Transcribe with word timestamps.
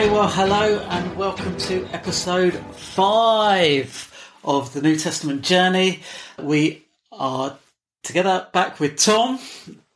Okay, 0.00 0.12
well, 0.12 0.28
hello 0.28 0.78
and 0.88 1.14
welcome 1.14 1.54
to 1.58 1.84
episode 1.92 2.54
five 2.74 4.32
of 4.42 4.72
the 4.72 4.80
New 4.80 4.96
Testament 4.96 5.42
journey. 5.42 6.00
We 6.38 6.86
are 7.12 7.58
together 8.02 8.46
back 8.50 8.80
with 8.80 8.96
Tom. 8.96 9.38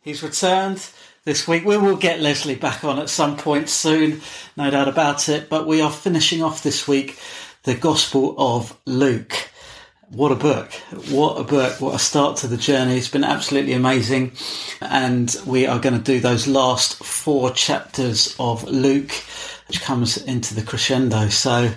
He's 0.03 0.23
returned 0.23 0.87
this 1.25 1.49
week. 1.49 1.65
We 1.65 1.79
will 1.79 1.97
get 1.97 2.21
Leslie 2.21 2.55
back 2.55 2.85
on 2.85 2.99
at 2.99 3.09
some 3.09 3.39
point 3.39 3.71
soon, 3.71 4.21
no 4.59 4.71
doubt 4.71 4.89
about 4.89 5.31
it. 5.31 5.49
But 5.49 5.67
we 5.67 5.81
are 5.81 5.91
finishing 5.91 6.43
off 6.43 6.63
this 6.63 6.87
week 6.87 7.19
the 7.63 7.75
Gospel 7.75 8.35
of 8.37 8.79
Luke. 8.85 9.33
What 10.11 10.33
a 10.33 10.37
book. 10.37 10.71
What 11.09 11.41
a 11.41 11.45
book. 11.45 11.81
What 11.81 11.95
a 11.95 11.99
start 11.99 12.37
to 12.39 12.47
the 12.47 12.59
journey. 12.59 12.99
It's 12.99 13.09
been 13.09 13.25
absolutely 13.25 13.73
amazing. 13.73 14.33
And 14.83 15.35
we 15.47 15.67
are 15.67 15.79
going 15.79 15.97
to 15.97 16.05
do 16.05 16.21
those 16.21 16.47
last 16.47 17.03
four 17.03 17.51
chapters 17.51 18.37
of 18.39 18.65
Luke, 18.65 19.13
which 19.69 19.81
comes 19.83 20.17
into 20.17 20.55
the 20.55 20.63
crescendo. 20.63 21.29
So, 21.29 21.73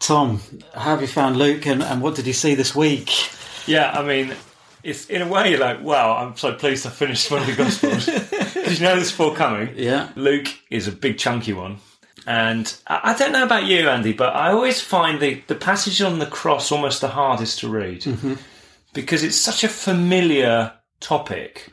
Tom, 0.00 0.40
how 0.74 0.90
have 0.90 1.00
you 1.00 1.06
found 1.06 1.36
Luke 1.36 1.66
and, 1.66 1.82
and 1.82 2.02
what 2.02 2.14
did 2.14 2.26
you 2.26 2.32
see 2.32 2.54
this 2.54 2.74
week? 2.74 3.30
Yeah, 3.66 3.90
I 3.90 4.02
mean, 4.02 4.34
it's 4.82 5.06
in 5.10 5.22
a 5.22 5.28
way 5.28 5.50
you're 5.50 5.60
like, 5.60 5.82
wow, 5.82 6.16
I'm 6.16 6.36
so 6.36 6.54
pleased 6.54 6.86
I 6.86 6.90
finished 6.90 7.30
one 7.30 7.42
of 7.42 7.46
the 7.46 7.56
Gospels. 7.56 8.08
Because 8.58 8.80
you 8.80 8.86
know 8.86 8.96
there's 8.96 9.10
four 9.10 9.34
coming. 9.34 9.72
Yeah. 9.76 10.10
Luke 10.14 10.48
is 10.68 10.88
a 10.88 10.92
big 10.92 11.16
chunky 11.16 11.54
one. 11.54 11.78
And 12.26 12.76
I 12.86 13.00
I 13.04 13.16
don't 13.16 13.32
know 13.32 13.42
about 13.42 13.64
you, 13.64 13.88
Andy, 13.88 14.12
but 14.12 14.34
I 14.34 14.52
always 14.52 14.80
find 14.80 15.20
the, 15.20 15.42
the 15.46 15.54
passage 15.54 16.02
on 16.02 16.18
the 16.18 16.26
cross 16.26 16.70
almost 16.70 17.00
the 17.00 17.08
hardest 17.08 17.60
to 17.60 17.68
read 17.68 18.02
mm-hmm. 18.02 18.34
because 18.92 19.22
it's 19.22 19.36
such 19.36 19.64
a 19.64 19.68
familiar 19.68 20.74
topic, 21.00 21.70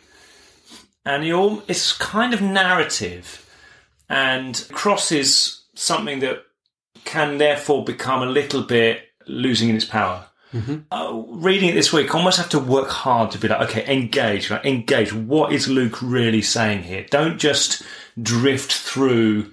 and 1.06 1.26
it's 1.68 1.92
kind 1.92 2.34
of 2.34 2.42
narrative, 2.42 3.45
and 4.10 4.68
cross 4.72 5.12
is 5.12 5.62
something 5.76 6.20
that 6.20 6.44
can 7.04 7.38
therefore 7.38 7.84
become 7.84 8.22
a 8.24 8.26
little 8.28 8.64
bit 8.64 9.02
losing 9.28 9.70
in 9.70 9.76
its 9.76 9.86
power. 9.86 10.26
Uh, 10.90 11.24
reading 11.28 11.70
it 11.70 11.74
this 11.74 11.92
week, 11.92 12.14
I 12.14 12.18
almost 12.18 12.38
have 12.38 12.50
to 12.50 12.60
work 12.60 12.88
hard 12.88 13.32
to 13.32 13.38
be 13.38 13.50
like, 13.50 13.70
okay, 13.70 13.94
engage, 13.94 14.50
right? 14.50 14.66
engage. 14.66 15.12
What 15.12 15.52
is 15.52 15.68
Luke 15.68 16.02
really 16.02 16.42
saying 16.42 16.84
here? 16.84 17.06
Don't 17.10 17.38
just 17.38 17.84
drift 18.22 18.72
through 18.72 19.52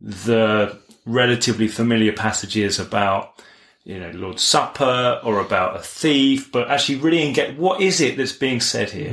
the 0.00 0.78
relatively 1.06 1.66
familiar 1.66 2.12
passages 2.12 2.78
about 2.78 3.42
you 3.84 3.98
know 3.98 4.10
Lord's 4.12 4.42
Supper 4.42 5.20
or 5.24 5.40
about 5.40 5.76
a 5.76 5.80
thief, 5.80 6.52
but 6.52 6.70
actually 6.70 6.96
really 7.00 7.26
engage. 7.26 7.56
What 7.56 7.80
is 7.80 8.00
it 8.00 8.16
that's 8.16 8.32
being 8.32 8.60
said 8.60 8.90
here? 8.90 9.10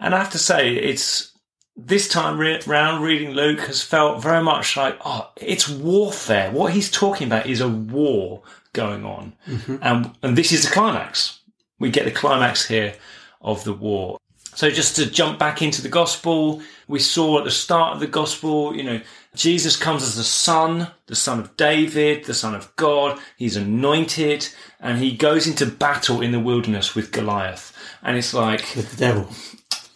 And 0.00 0.14
I 0.14 0.18
have 0.18 0.32
to 0.32 0.38
say, 0.38 0.74
it's 0.74 1.32
this 1.76 2.08
time 2.08 2.38
re- 2.38 2.60
round 2.66 3.02
reading 3.02 3.30
Luke 3.32 3.60
has 3.60 3.82
felt 3.82 4.22
very 4.22 4.42
much 4.42 4.76
like 4.76 4.96
oh, 5.04 5.30
it's 5.36 5.68
warfare. 5.68 6.50
What 6.50 6.72
he's 6.72 6.90
talking 6.90 7.26
about 7.26 7.46
is 7.46 7.60
a 7.60 7.68
war 7.68 8.42
going 8.72 9.04
on, 9.04 9.34
mm-hmm. 9.46 9.76
and 9.82 10.12
and 10.22 10.36
this 10.36 10.52
is 10.52 10.64
the 10.64 10.70
climax. 10.70 11.40
We 11.78 11.90
get 11.90 12.04
the 12.04 12.10
climax 12.10 12.66
here 12.68 12.94
of 13.40 13.64
the 13.64 13.72
war. 13.72 14.18
So 14.54 14.70
just 14.70 14.94
to 14.96 15.10
jump 15.10 15.38
back 15.38 15.62
into 15.62 15.82
the 15.82 15.88
gospel, 15.88 16.62
we 16.86 17.00
saw 17.00 17.38
at 17.38 17.44
the 17.44 17.50
start 17.50 17.94
of 17.94 18.00
the 18.00 18.06
gospel, 18.06 18.74
you 18.74 18.84
know, 18.84 19.00
Jesus 19.34 19.76
comes 19.76 20.04
as 20.04 20.14
the 20.14 20.22
son, 20.22 20.88
the 21.06 21.16
son 21.16 21.40
of 21.40 21.56
David, 21.56 22.24
the 22.24 22.34
son 22.34 22.54
of 22.54 22.74
God. 22.76 23.18
He's 23.36 23.56
anointed 23.56 24.48
and 24.78 24.98
he 24.98 25.16
goes 25.16 25.48
into 25.48 25.66
battle 25.66 26.20
in 26.20 26.30
the 26.30 26.38
wilderness 26.38 26.94
with 26.94 27.10
Goliath. 27.10 27.76
And 28.02 28.16
it's 28.16 28.32
like 28.32 28.60
With 28.76 28.92
the 28.92 28.96
devil. 28.96 29.28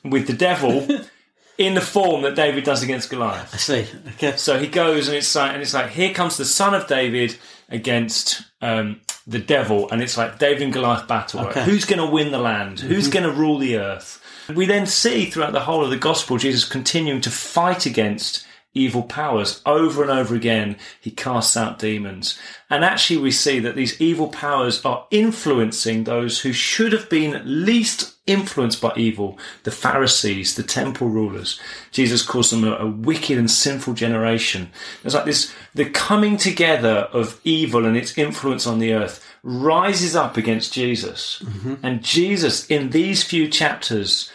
with 0.05 0.27
the 0.27 0.33
devil 0.33 0.89
in 1.59 1.75
the 1.75 1.81
form 1.81 2.23
that 2.23 2.37
David 2.37 2.65
does 2.65 2.83
against 2.83 3.11
Goliath. 3.11 3.53
I 3.53 3.57
see. 3.59 3.87
Okay. 4.15 4.37
So 4.37 4.59
he 4.59 4.69
goes 4.69 5.09
and 5.09 5.17
it's 5.17 5.35
like, 5.35 5.53
and 5.53 5.61
it's 5.61 5.75
like, 5.75 5.91
here 5.91 6.15
comes 6.15 6.37
the 6.37 6.45
son 6.45 6.73
of 6.73 6.87
David 6.87 7.37
against 7.69 8.43
um, 8.63 9.01
the 9.27 9.39
devil, 9.39 9.91
and 9.91 10.01
it's 10.01 10.17
like 10.17 10.39
David 10.39 10.63
and 10.63 10.73
Goliath 10.73 11.07
battle. 11.07 11.41
Okay. 11.41 11.65
Who's 11.65 11.85
going 11.85 11.99
to 11.99 12.11
win 12.11 12.33
the 12.33 12.39
land? 12.39 12.81
Who's 12.81 13.09
going 13.09 13.25
to 13.25 13.33
rule 13.33 13.59
the 13.59 13.77
earth? 13.77 14.23
We 14.55 14.65
then 14.65 14.87
see 14.87 15.27
throughout 15.27 15.53
the 15.53 15.61
whole 15.61 15.85
of 15.85 15.91
the 15.91 15.99
gospel 15.99 16.39
Jesus 16.39 16.65
continuing 16.65 17.21
to 17.21 17.31
fight 17.31 17.85
against 17.85 18.47
evil 18.73 19.03
powers 19.03 19.61
over 19.67 20.01
and 20.03 20.11
over 20.11 20.35
again. 20.35 20.77
He 21.01 21.11
casts 21.11 21.57
out 21.57 21.79
demons, 21.79 22.39
and 22.71 22.85
actually 22.85 23.19
we 23.19 23.31
see 23.31 23.59
that 23.61 23.77
these 23.77 24.01
evil 24.01 24.29
powers 24.29 24.83
are 24.87 25.07
influencing 25.11 26.05
those 26.05 26.41
who 26.41 26.53
should 26.53 26.93
have 26.93 27.11
been 27.11 27.43
least 27.45 28.15
influenced 28.29 28.81
by 28.81 28.93
evil, 28.97 29.39
the 29.65 29.71
Pharisees, 29.71 30.55
the 30.55 30.63
temple 30.63 31.09
rulers. 31.09 31.61
Jesus 31.91 32.23
calls 32.23 32.51
them 32.51 32.65
a, 32.65 32.77
a 32.77 32.87
wicked 32.87 33.39
and 33.39 33.51
sinful 33.51 33.95
generation. 33.95 34.71
It's 35.03 35.15
like 35.15 35.25
this, 35.25 35.53
the 35.75 35.89
coming 35.91 36.37
together 36.37 37.09
of 37.13 37.41
evil 37.45 37.85
and 37.85 37.97
its 37.97 38.17
influence 38.17 38.67
on 38.67 38.79
the 38.79 38.93
earth 38.93 39.25
rises 39.43 40.15
up 40.15 40.37
against 40.37 40.73
Jesus. 40.73 41.43
Mm-hmm. 41.45 41.75
And 41.83 42.03
Jesus, 42.03 42.67
in 42.67 42.91
these 42.91 43.25
few 43.25 43.49
chapters, 43.49 44.31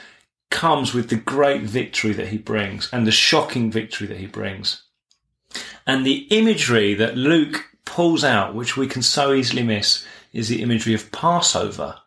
comes 0.50 0.94
with 0.94 1.10
the 1.10 1.16
great 1.16 1.64
victory 1.64 2.14
that 2.14 2.28
he 2.28 2.38
brings 2.38 2.90
and 2.94 3.08
the 3.08 3.12
shocking 3.12 3.72
victory 3.72 4.08
that 4.08 4.18
he 4.18 4.28
brings. 4.28 4.84
And 5.86 6.06
the 6.06 6.28
imagery 6.30 6.94
that 6.94 7.18
Luke 7.18 7.66
pulls 7.86 8.24
out, 8.24 8.56
which 8.56 8.78
we 8.78 8.88
can 8.88 9.02
so 9.02 9.34
easily 9.34 9.64
miss, 9.64 10.06
is 10.32 10.48
the 10.48 10.62
imagery 10.62 10.94
of 10.94 11.12
Passover. 11.12 12.00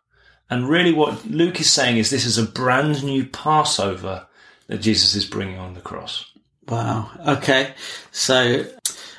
And 0.48 0.68
really, 0.68 0.92
what 0.92 1.26
Luke 1.26 1.60
is 1.60 1.70
saying 1.70 1.96
is 1.96 2.10
this 2.10 2.26
is 2.26 2.38
a 2.38 2.44
brand 2.44 3.02
new 3.02 3.26
Passover 3.26 4.26
that 4.68 4.78
Jesus 4.78 5.14
is 5.14 5.24
bringing 5.24 5.58
on 5.58 5.74
the 5.74 5.80
cross. 5.80 6.30
Wow. 6.68 7.10
Okay. 7.26 7.74
So, 8.12 8.66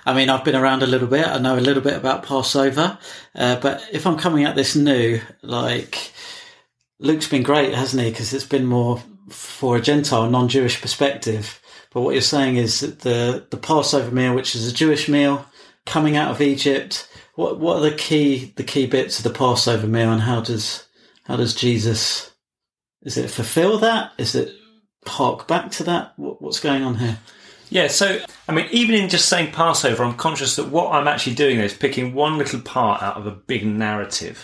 I 0.06 0.14
mean, 0.14 0.30
I've 0.30 0.46
been 0.46 0.56
around 0.56 0.84
a 0.84 0.88
little 0.88 1.08
bit. 1.08 1.28
I 1.28 1.38
know 1.38 1.58
a 1.58 1.60
little 1.60 1.84
bit 1.84 1.96
about 1.96 2.24
Passover. 2.24 2.98
Uh, 3.36 3.60
but 3.60 3.84
if 3.92 4.08
I'm 4.08 4.18
coming 4.18 4.46
at 4.46 4.56
this 4.56 4.76
new, 4.76 5.22
like, 5.42 6.12
Luke's 7.00 7.28
been 7.28 7.44
great, 7.44 7.74
hasn't 7.74 8.04
he? 8.04 8.10
Because 8.10 8.34
it's 8.34 8.46
been 8.46 8.66
more 8.66 9.02
for 9.30 9.76
a 9.76 9.82
Gentile, 9.82 10.30
non-Jewish 10.30 10.82
perspective. 10.82 11.62
But 11.94 12.02
what 12.02 12.14
you're 12.14 12.22
saying 12.22 12.58
is 12.58 12.80
that 12.80 13.00
the, 13.00 13.46
the 13.50 13.58
Passover 13.58 14.12
meal, 14.12 14.34
which 14.34 14.56
is 14.56 14.68
a 14.68 14.74
Jewish 14.74 15.08
meal, 15.08 15.46
coming 15.86 16.16
out 16.16 16.32
of 16.32 16.42
Egypt, 16.42 17.08
what, 17.36 17.60
what 17.60 17.78
are 17.78 17.90
the 17.90 17.96
key, 17.96 18.54
the 18.56 18.64
key 18.64 18.88
bits 18.88 19.20
of 19.20 19.24
the 19.24 19.38
Passover 19.38 19.88
meal 19.88 20.12
and 20.12 20.22
how 20.22 20.42
does, 20.42 20.87
how 21.28 21.36
does 21.36 21.54
Jesus, 21.54 22.32
is 23.02 23.18
it 23.18 23.30
fulfill 23.30 23.80
that? 23.80 24.14
Is 24.18 24.34
it 24.34 24.56
hark 25.06 25.48
back 25.48 25.72
to 25.72 25.84
that? 25.84 26.14
What's 26.16 26.62
going 26.62 26.84
on 26.84 26.96
here? 26.96 27.18
Yeah, 27.70 27.90
so 27.90 28.22
I 28.48 28.54
mean, 28.54 28.68
even 28.72 28.96
in 28.96 29.10
just 29.10 29.28
saying 29.28 29.52
Passover, 29.52 30.06
I'm 30.06 30.16
conscious 30.16 30.56
that 30.56 30.70
what 30.70 30.94
I'm 30.94 31.08
actually 31.08 31.36
doing 31.36 31.60
is 31.60 31.74
picking 31.74 32.14
one 32.14 32.38
little 32.38 32.62
part 32.62 33.04
out 33.04 33.18
of 33.18 33.28
a 33.28 33.32
big 33.32 33.66
narrative, 33.66 34.42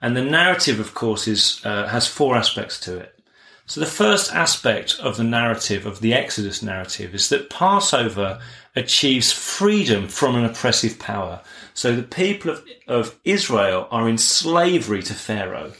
and 0.00 0.16
the 0.16 0.22
narrative, 0.22 0.78
of 0.78 0.94
course, 0.94 1.26
is 1.26 1.60
uh, 1.64 1.88
has 1.88 2.06
four 2.06 2.36
aspects 2.36 2.78
to 2.80 2.98
it. 2.98 3.18
So 3.66 3.80
the 3.80 3.86
first 3.86 4.32
aspect 4.32 4.98
of 5.00 5.16
the 5.16 5.24
narrative 5.24 5.86
of 5.86 6.00
the 6.00 6.14
Exodus 6.14 6.62
narrative 6.62 7.14
is 7.14 7.28
that 7.30 7.50
Passover 7.50 8.40
achieves 8.76 9.32
freedom 9.32 10.06
from 10.06 10.36
an 10.36 10.44
oppressive 10.44 11.00
power. 11.00 11.40
So 11.74 11.96
the 11.96 12.02
people 12.02 12.52
of, 12.52 12.64
of 12.86 13.18
Israel 13.24 13.88
are 13.90 14.08
in 14.08 14.18
slavery 14.18 15.02
to 15.02 15.14
Pharaoh. 15.14 15.72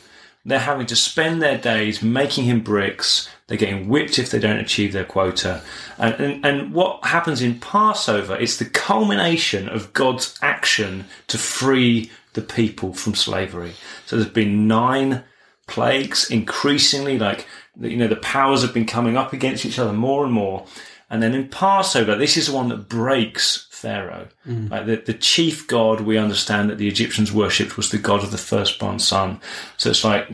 They're 0.44 0.58
having 0.58 0.86
to 0.86 0.96
spend 0.96 1.40
their 1.40 1.58
days 1.58 2.02
making 2.02 2.44
him 2.44 2.60
bricks. 2.60 3.28
They're 3.46 3.56
getting 3.56 3.88
whipped 3.88 4.18
if 4.18 4.30
they 4.30 4.40
don't 4.40 4.58
achieve 4.58 4.92
their 4.92 5.04
quota. 5.04 5.62
And, 5.98 6.14
and, 6.14 6.46
and 6.46 6.74
what 6.74 7.04
happens 7.04 7.40
in 7.42 7.60
Passover, 7.60 8.36
it's 8.36 8.56
the 8.56 8.64
culmination 8.64 9.68
of 9.68 9.92
God's 9.92 10.36
action 10.42 11.04
to 11.28 11.38
free 11.38 12.10
the 12.32 12.42
people 12.42 12.92
from 12.92 13.14
slavery. 13.14 13.74
So 14.06 14.16
there's 14.16 14.28
been 14.28 14.66
nine 14.66 15.22
plagues, 15.68 16.28
increasingly 16.30 17.18
like, 17.18 17.46
you 17.80 17.96
know, 17.96 18.08
the 18.08 18.16
powers 18.16 18.62
have 18.62 18.74
been 18.74 18.86
coming 18.86 19.16
up 19.16 19.32
against 19.32 19.64
each 19.64 19.78
other 19.78 19.92
more 19.92 20.24
and 20.24 20.32
more. 20.32 20.66
And 21.08 21.22
then 21.22 21.34
in 21.34 21.48
Passover, 21.48 22.16
this 22.16 22.36
is 22.36 22.48
the 22.48 22.54
one 22.54 22.68
that 22.70 22.88
breaks 22.88 23.68
Pharaoh. 23.82 24.28
Mm. 24.46 24.70
Like 24.70 24.86
the, 24.86 24.96
the 24.96 25.14
chief 25.14 25.66
god 25.66 26.00
we 26.00 26.16
understand 26.16 26.70
that 26.70 26.78
the 26.78 26.88
Egyptians 26.88 27.32
worshipped 27.32 27.76
was 27.76 27.90
the 27.90 27.98
god 27.98 28.22
of 28.22 28.30
the 28.30 28.38
firstborn 28.38 28.98
son. 28.98 29.40
So 29.76 29.90
it's 29.90 30.04
like 30.04 30.28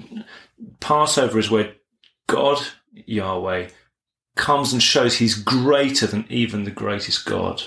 Passover 0.80 1.38
is 1.38 1.50
where 1.50 1.72
God, 2.26 2.58
Yahweh, 2.92 3.68
comes 4.36 4.72
and 4.72 4.82
shows 4.82 5.16
he's 5.16 5.34
greater 5.34 6.06
than 6.06 6.26
even 6.28 6.64
the 6.64 6.70
greatest 6.70 7.24
God 7.24 7.62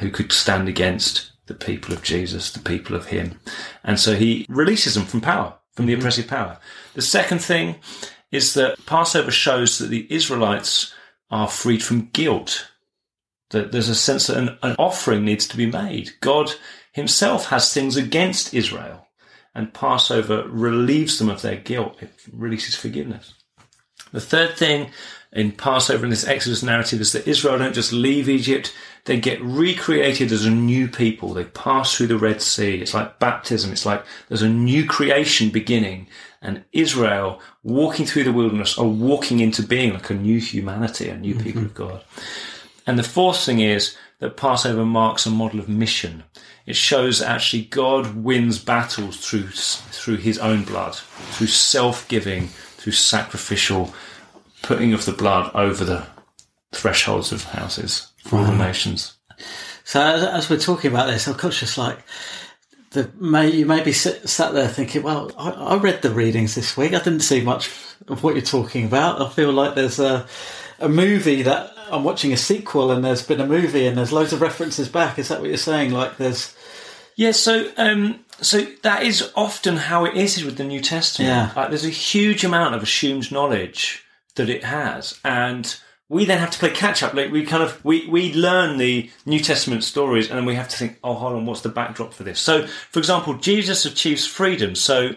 who 0.00 0.10
could 0.10 0.32
stand 0.32 0.68
against 0.68 1.32
the 1.46 1.54
people 1.54 1.94
of 1.94 2.02
Jesus, 2.02 2.52
the 2.52 2.60
people 2.60 2.96
of 2.96 3.06
him. 3.06 3.40
And 3.84 3.98
so 3.98 4.14
he 4.14 4.46
releases 4.48 4.94
them 4.94 5.04
from 5.04 5.20
power, 5.20 5.54
from 5.72 5.86
the 5.86 5.92
mm-hmm. 5.92 6.00
oppressive 6.00 6.28
power. 6.28 6.58
The 6.94 7.02
second 7.02 7.38
thing 7.38 7.76
is 8.30 8.54
that 8.54 8.84
Passover 8.86 9.30
shows 9.30 9.78
that 9.78 9.88
the 9.88 10.06
Israelites 10.10 10.92
are 11.30 11.48
freed 11.48 11.82
from 11.82 12.10
guilt. 12.12 12.68
That 13.52 13.72
there's 13.72 13.88
a 13.88 13.94
sense 13.94 14.26
that 14.26 14.36
an, 14.36 14.58
an 14.62 14.76
offering 14.78 15.24
needs 15.24 15.46
to 15.48 15.56
be 15.56 15.66
made. 15.66 16.10
God 16.20 16.52
himself 16.92 17.46
has 17.46 17.72
things 17.72 17.96
against 17.96 18.52
Israel, 18.52 19.08
and 19.54 19.72
Passover 19.72 20.46
relieves 20.48 21.18
them 21.18 21.30
of 21.30 21.42
their 21.42 21.56
guilt. 21.56 21.96
It 22.02 22.12
releases 22.32 22.74
forgiveness. 22.74 23.34
The 24.12 24.20
third 24.20 24.56
thing 24.56 24.90
in 25.32 25.52
Passover 25.52 26.04
in 26.04 26.10
this 26.10 26.26
Exodus 26.26 26.62
narrative 26.62 27.00
is 27.00 27.12
that 27.12 27.26
Israel 27.26 27.58
don't 27.58 27.74
just 27.74 27.92
leave 27.92 28.28
Egypt, 28.28 28.74
they 29.06 29.18
get 29.18 29.42
recreated 29.42 30.30
as 30.30 30.44
a 30.44 30.50
new 30.50 30.86
people. 30.86 31.32
They 31.32 31.44
pass 31.44 31.96
through 31.96 32.08
the 32.08 32.18
Red 32.18 32.42
Sea. 32.42 32.80
It's 32.80 32.94
like 32.94 33.18
baptism. 33.18 33.72
It's 33.72 33.86
like 33.86 34.04
there's 34.28 34.42
a 34.42 34.48
new 34.48 34.86
creation 34.86 35.48
beginning 35.48 36.06
and 36.42 36.64
Israel 36.72 37.40
walking 37.62 38.04
through 38.04 38.24
the 38.24 38.32
wilderness 38.32 38.76
are 38.76 38.86
walking 38.86 39.40
into 39.40 39.62
being 39.62 39.94
like 39.94 40.10
a 40.10 40.14
new 40.14 40.40
humanity, 40.40 41.08
a 41.08 41.16
new 41.16 41.34
people 41.34 41.62
mm-hmm. 41.62 41.66
of 41.66 41.74
God. 41.74 42.04
And 42.86 42.98
the 42.98 43.02
fourth 43.02 43.44
thing 43.44 43.60
is 43.60 43.96
that 44.18 44.36
Passover 44.36 44.84
marks 44.84 45.26
a 45.26 45.30
model 45.30 45.60
of 45.60 45.68
mission. 45.68 46.24
It 46.66 46.76
shows 46.76 47.20
actually 47.20 47.64
God 47.64 48.14
wins 48.14 48.58
battles 48.58 49.16
through 49.16 49.48
through 49.48 50.16
His 50.16 50.38
own 50.38 50.64
blood, 50.64 50.94
through 50.94 51.48
self-giving, 51.48 52.48
through 52.48 52.92
sacrificial 52.92 53.92
putting 54.62 54.92
of 54.92 55.04
the 55.04 55.12
blood 55.12 55.50
over 55.54 55.84
the 55.84 56.06
thresholds 56.72 57.32
of 57.32 57.44
houses 57.44 58.12
for 58.18 58.38
all 58.38 58.44
the 58.44 58.56
nations. 58.56 59.14
So 59.84 60.00
as, 60.00 60.22
as 60.22 60.50
we're 60.50 60.58
talking 60.58 60.90
about 60.90 61.08
this, 61.08 61.26
I'm 61.26 61.34
conscious 61.34 61.76
like 61.76 61.98
the 62.90 63.10
may 63.18 63.50
you 63.50 63.66
may 63.66 63.82
be 63.82 63.92
sit, 63.92 64.28
sat 64.28 64.52
there 64.52 64.68
thinking, 64.68 65.02
well, 65.02 65.32
I, 65.36 65.50
I 65.50 65.76
read 65.76 66.02
the 66.02 66.10
readings 66.10 66.54
this 66.54 66.76
week. 66.76 66.94
I 66.94 66.98
didn't 66.98 67.20
see 67.20 67.40
much 67.40 67.68
of 68.06 68.22
what 68.22 68.34
you're 68.34 68.42
talking 68.42 68.86
about. 68.86 69.20
I 69.20 69.28
feel 69.28 69.52
like 69.52 69.74
there's 69.74 69.98
a 69.98 70.26
a 70.78 70.88
movie 70.88 71.42
that 71.42 71.71
I'm 71.92 72.04
watching 72.04 72.32
a 72.32 72.36
sequel, 72.36 72.90
and 72.90 73.04
there's 73.04 73.24
been 73.24 73.40
a 73.40 73.46
movie, 73.46 73.86
and 73.86 73.96
there's 73.96 74.12
loads 74.12 74.32
of 74.32 74.40
references 74.40 74.88
back. 74.88 75.18
Is 75.18 75.28
that 75.28 75.40
what 75.40 75.48
you're 75.48 75.58
saying? 75.58 75.92
Like 75.92 76.16
there's 76.16 76.54
Yeah, 77.16 77.32
so 77.32 77.70
um, 77.76 78.24
so 78.40 78.62
that 78.82 79.02
is 79.02 79.30
often 79.36 79.76
how 79.76 80.04
it 80.04 80.14
is 80.16 80.42
with 80.44 80.56
the 80.56 80.64
New 80.64 80.80
Testament. 80.80 81.28
Yeah. 81.28 81.52
Like, 81.54 81.68
there's 81.68 81.84
a 81.84 81.90
huge 81.90 82.44
amount 82.44 82.74
of 82.74 82.82
assumed 82.82 83.30
knowledge 83.30 84.04
that 84.34 84.48
it 84.48 84.64
has, 84.64 85.20
and 85.24 85.76
we 86.08 86.24
then 86.24 86.38
have 86.38 86.50
to 86.50 86.58
play 86.58 86.70
catch 86.70 87.02
up. 87.02 87.14
Like 87.14 87.30
we 87.30 87.44
kind 87.44 87.62
of 87.62 87.84
we 87.84 88.06
we 88.08 88.32
learn 88.34 88.78
the 88.78 89.10
New 89.26 89.40
Testament 89.40 89.84
stories, 89.84 90.28
and 90.28 90.38
then 90.38 90.46
we 90.46 90.54
have 90.54 90.68
to 90.68 90.76
think, 90.76 90.98
oh, 91.04 91.14
hold 91.14 91.34
on, 91.34 91.46
what's 91.46 91.60
the 91.60 91.68
backdrop 91.68 92.14
for 92.14 92.24
this? 92.24 92.40
So, 92.40 92.66
for 92.66 92.98
example, 92.98 93.34
Jesus 93.34 93.84
achieves 93.84 94.26
freedom. 94.26 94.74
So. 94.74 95.12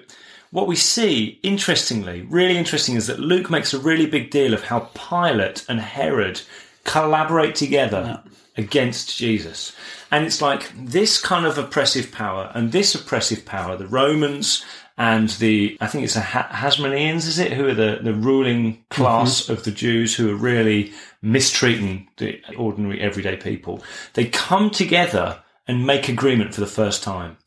What 0.51 0.67
we 0.67 0.77
see, 0.77 1.39
interestingly, 1.43 2.21
really 2.21 2.55
interesting, 2.55 2.95
is 2.95 3.07
that 3.07 3.19
Luke 3.19 3.49
makes 3.49 3.73
a 3.73 3.79
really 3.79 4.05
big 4.05 4.29
deal 4.29 4.53
of 4.53 4.63
how 4.63 4.89
Pilate 4.93 5.65
and 5.67 5.81
Herod 5.81 6.43
collaborate 6.85 7.55
together 7.55 8.23
against 8.55 9.17
Jesus. 9.17 9.75
And 10.11 10.25
it's 10.25 10.41
like 10.41 10.71
this 10.77 11.19
kind 11.19 11.45
of 11.45 11.57
oppressive 11.57 12.11
power 12.11 12.51
and 12.55 12.71
this 12.71 12.95
oppressive 12.95 13.45
power, 13.45 13.75
the 13.75 13.87
Romans 13.87 14.63
and 14.97 15.27
the, 15.29 15.77
I 15.81 15.87
think 15.87 16.05
it's 16.05 16.13
the 16.13 16.21
ha- 16.21 16.47
Hasmoneans, 16.49 17.27
is 17.27 17.37
it? 17.37 17.51
Who 17.51 17.67
are 17.67 17.73
the, 17.73 17.99
the 18.01 18.13
ruling 18.13 18.85
class 18.89 19.43
mm-hmm. 19.43 19.51
of 19.51 19.65
the 19.65 19.71
Jews 19.71 20.15
who 20.15 20.31
are 20.31 20.37
really 20.37 20.93
mistreating 21.25 22.07
the 22.17 22.39
ordinary 22.57 23.01
everyday 23.01 23.35
people. 23.35 23.83
They 24.13 24.25
come 24.25 24.69
together 24.69 25.41
and 25.67 25.85
make 25.85 26.07
agreement 26.07 26.53
for 26.53 26.61
the 26.61 26.67
first 26.67 27.03
time. 27.03 27.37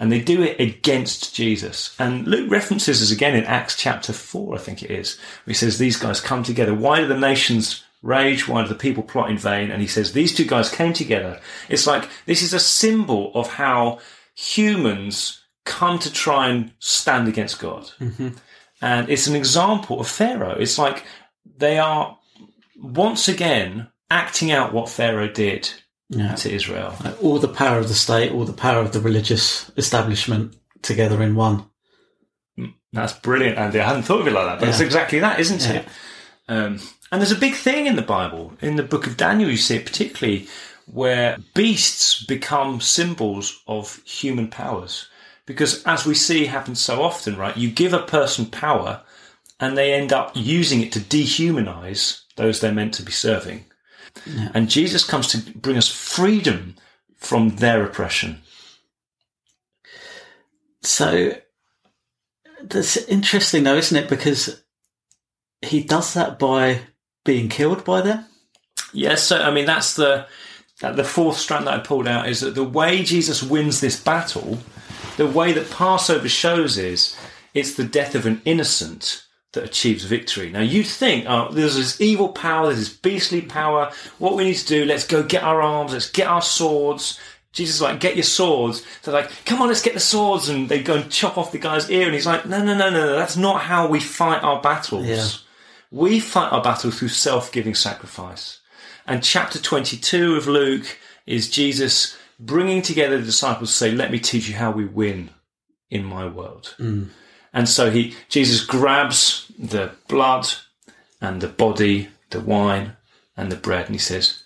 And 0.00 0.12
they 0.12 0.20
do 0.20 0.42
it 0.42 0.60
against 0.60 1.34
Jesus. 1.34 1.94
And 1.98 2.26
Luke 2.26 2.50
references 2.50 3.00
this 3.00 3.10
again 3.10 3.34
in 3.34 3.44
Acts 3.44 3.76
chapter 3.76 4.12
4, 4.12 4.54
I 4.54 4.58
think 4.58 4.82
it 4.82 4.90
is. 4.90 5.18
Where 5.44 5.52
he 5.52 5.54
says, 5.54 5.78
These 5.78 5.96
guys 5.96 6.20
come 6.20 6.42
together. 6.42 6.74
Why 6.74 7.00
do 7.00 7.06
the 7.06 7.18
nations 7.18 7.84
rage? 8.02 8.46
Why 8.48 8.62
do 8.62 8.68
the 8.68 8.74
people 8.74 9.02
plot 9.02 9.30
in 9.30 9.38
vain? 9.38 9.70
And 9.70 9.80
he 9.82 9.88
says, 9.88 10.12
These 10.12 10.34
two 10.34 10.44
guys 10.46 10.70
came 10.70 10.92
together. 10.92 11.40
It's 11.68 11.86
like 11.86 12.08
this 12.26 12.42
is 12.42 12.52
a 12.54 12.60
symbol 12.60 13.32
of 13.34 13.48
how 13.48 13.98
humans 14.34 15.42
come 15.64 15.98
to 15.98 16.12
try 16.12 16.48
and 16.48 16.72
stand 16.78 17.28
against 17.28 17.58
God. 17.60 17.90
And 18.80 19.08
it's 19.10 19.26
an 19.26 19.34
example 19.36 20.00
of 20.00 20.08
Pharaoh. 20.08 20.56
It's 20.58 20.78
like 20.78 21.04
they 21.56 21.78
are 21.78 22.16
once 22.80 23.28
again 23.28 23.88
acting 24.10 24.50
out 24.52 24.72
what 24.72 24.88
Pharaoh 24.88 25.28
did 25.28 25.68
Yeah. 26.08 26.34
to 26.36 26.50
Israel. 26.50 26.94
all 27.20 27.38
the 27.38 27.48
power 27.48 27.78
of 27.78 27.88
the 27.88 27.94
state, 27.94 28.32
all 28.32 28.44
the 28.46 28.52
power 28.54 28.80
of 28.80 28.92
the 28.92 29.00
religious 29.00 29.70
establishment 29.76 30.56
together 30.80 31.22
in 31.22 31.34
one. 31.34 31.64
That's 32.92 33.12
brilliant, 33.12 33.58
Andy. 33.58 33.80
I 33.80 33.86
hadn't 33.88 34.04
thought 34.04 34.20
of 34.22 34.26
it 34.28 34.32
like 34.32 34.46
that, 34.46 34.60
but 34.60 34.68
it's 34.70 34.80
exactly 34.80 35.18
that, 35.18 35.38
isn't 35.40 35.60
Yeah. 35.62 35.72
it? 35.80 35.88
Um, 36.48 36.80
and 37.10 37.20
there's 37.20 37.32
a 37.32 37.36
big 37.36 37.54
thing 37.54 37.86
in 37.86 37.96
the 37.96 38.02
Bible. 38.02 38.52
In 38.60 38.76
the 38.76 38.82
book 38.82 39.06
of 39.06 39.16
Daniel, 39.16 39.50
you 39.50 39.56
see 39.56 39.76
it 39.76 39.86
particularly 39.86 40.46
where 40.86 41.38
beasts 41.54 42.24
become 42.24 42.80
symbols 42.80 43.62
of 43.66 44.02
human 44.04 44.48
powers. 44.48 45.08
Because 45.46 45.82
as 45.84 46.04
we 46.04 46.14
see 46.14 46.46
happens 46.46 46.80
so 46.80 47.02
often, 47.02 47.36
right, 47.36 47.56
you 47.56 47.70
give 47.70 47.92
a 47.92 48.00
person 48.00 48.46
power 48.46 49.02
and 49.60 49.76
they 49.76 49.92
end 49.92 50.12
up 50.12 50.32
using 50.34 50.82
it 50.82 50.92
to 50.92 51.00
dehumanize 51.00 52.22
those 52.36 52.60
they're 52.60 52.72
meant 52.72 52.94
to 52.94 53.02
be 53.02 53.12
serving. 53.12 53.64
And 54.54 54.70
Jesus 54.70 55.04
comes 55.04 55.28
to 55.28 55.38
bring 55.58 55.76
us 55.76 55.88
freedom 55.88 56.76
from 57.16 57.56
their 57.56 57.84
oppression. 57.84 58.42
So 60.82 61.34
that's 62.62 62.96
interesting, 62.96 63.64
though, 63.64 63.76
isn't 63.76 63.96
it? 63.96 64.08
Because 64.08 64.62
he 65.62 65.82
does 65.82 66.14
that 66.14 66.38
by 66.38 66.80
being 67.28 67.50
killed 67.50 67.84
by 67.84 68.00
them. 68.00 68.24
Yes, 68.94 69.22
so 69.22 69.36
I 69.36 69.50
mean 69.50 69.66
that's 69.66 69.94
the 69.94 70.26
that 70.80 70.96
the 70.96 71.04
fourth 71.04 71.36
strand 71.36 71.66
that 71.66 71.74
I 71.74 71.78
pulled 71.78 72.08
out 72.08 72.26
is 72.26 72.40
that 72.40 72.54
the 72.54 72.64
way 72.64 73.02
Jesus 73.02 73.42
wins 73.42 73.80
this 73.80 74.02
battle, 74.02 74.58
the 75.18 75.26
way 75.26 75.52
that 75.52 75.70
Passover 75.70 76.26
shows 76.26 76.78
is 76.78 77.14
it's 77.52 77.74
the 77.74 77.84
death 77.84 78.14
of 78.14 78.24
an 78.24 78.40
innocent 78.46 79.26
that 79.52 79.64
achieves 79.64 80.04
victory. 80.04 80.50
Now 80.50 80.62
you'd 80.62 80.86
think, 80.86 81.26
oh, 81.28 81.52
there's 81.52 81.76
this 81.76 82.00
evil 82.00 82.30
power, 82.30 82.68
there's 82.68 82.78
this 82.78 82.96
beastly 82.96 83.42
power. 83.42 83.92
What 84.16 84.34
we 84.34 84.44
need 84.44 84.54
to 84.54 84.66
do, 84.66 84.86
let's 84.86 85.06
go 85.06 85.22
get 85.22 85.42
our 85.42 85.60
arms, 85.60 85.92
let's 85.92 86.10
get 86.10 86.28
our 86.28 86.40
swords. 86.40 87.20
Jesus 87.52 87.76
is 87.76 87.82
like, 87.82 88.00
get 88.00 88.16
your 88.16 88.24
swords. 88.24 88.86
They're 89.02 89.12
like, 89.12 89.30
come 89.44 89.60
on, 89.60 89.68
let's 89.68 89.82
get 89.82 89.92
the 89.92 90.00
swords, 90.00 90.48
and 90.48 90.66
they 90.70 90.82
go 90.82 90.94
and 90.94 91.10
chop 91.10 91.36
off 91.36 91.52
the 91.52 91.58
guy's 91.58 91.90
ear, 91.90 92.06
and 92.06 92.14
he's 92.14 92.26
like, 92.26 92.46
no, 92.46 92.64
no, 92.64 92.74
no, 92.74 92.88
no, 92.88 93.06
no, 93.06 93.16
that's 93.16 93.36
not 93.36 93.60
how 93.60 93.86
we 93.86 94.00
fight 94.00 94.42
our 94.42 94.62
battles. 94.62 95.06
Yeah. 95.06 95.26
We 95.90 96.20
fight 96.20 96.52
our 96.52 96.62
battle 96.62 96.90
through 96.90 97.08
self-giving 97.08 97.74
sacrifice. 97.74 98.60
And 99.06 99.22
chapter 99.22 99.58
22 99.58 100.36
of 100.36 100.46
Luke 100.46 100.98
is 101.26 101.50
Jesus 101.50 102.16
bringing 102.38 102.82
together 102.82 103.18
the 103.18 103.24
disciples 103.24 103.70
to 103.70 103.76
say, 103.76 103.90
let 103.92 104.10
me 104.10 104.18
teach 104.18 104.48
you 104.48 104.54
how 104.54 104.70
we 104.70 104.84
win 104.84 105.30
in 105.90 106.04
my 106.04 106.26
world. 106.26 106.74
And 107.52 107.68
so 107.68 107.90
he, 107.90 108.14
Jesus 108.28 108.64
grabs 108.64 109.50
the 109.58 109.92
blood 110.08 110.46
and 111.20 111.40
the 111.40 111.48
body, 111.48 112.08
the 112.30 112.40
wine 112.40 112.96
and 113.36 113.50
the 113.50 113.56
bread, 113.56 113.86
and 113.86 113.94
he 113.94 113.98
says, 113.98 114.42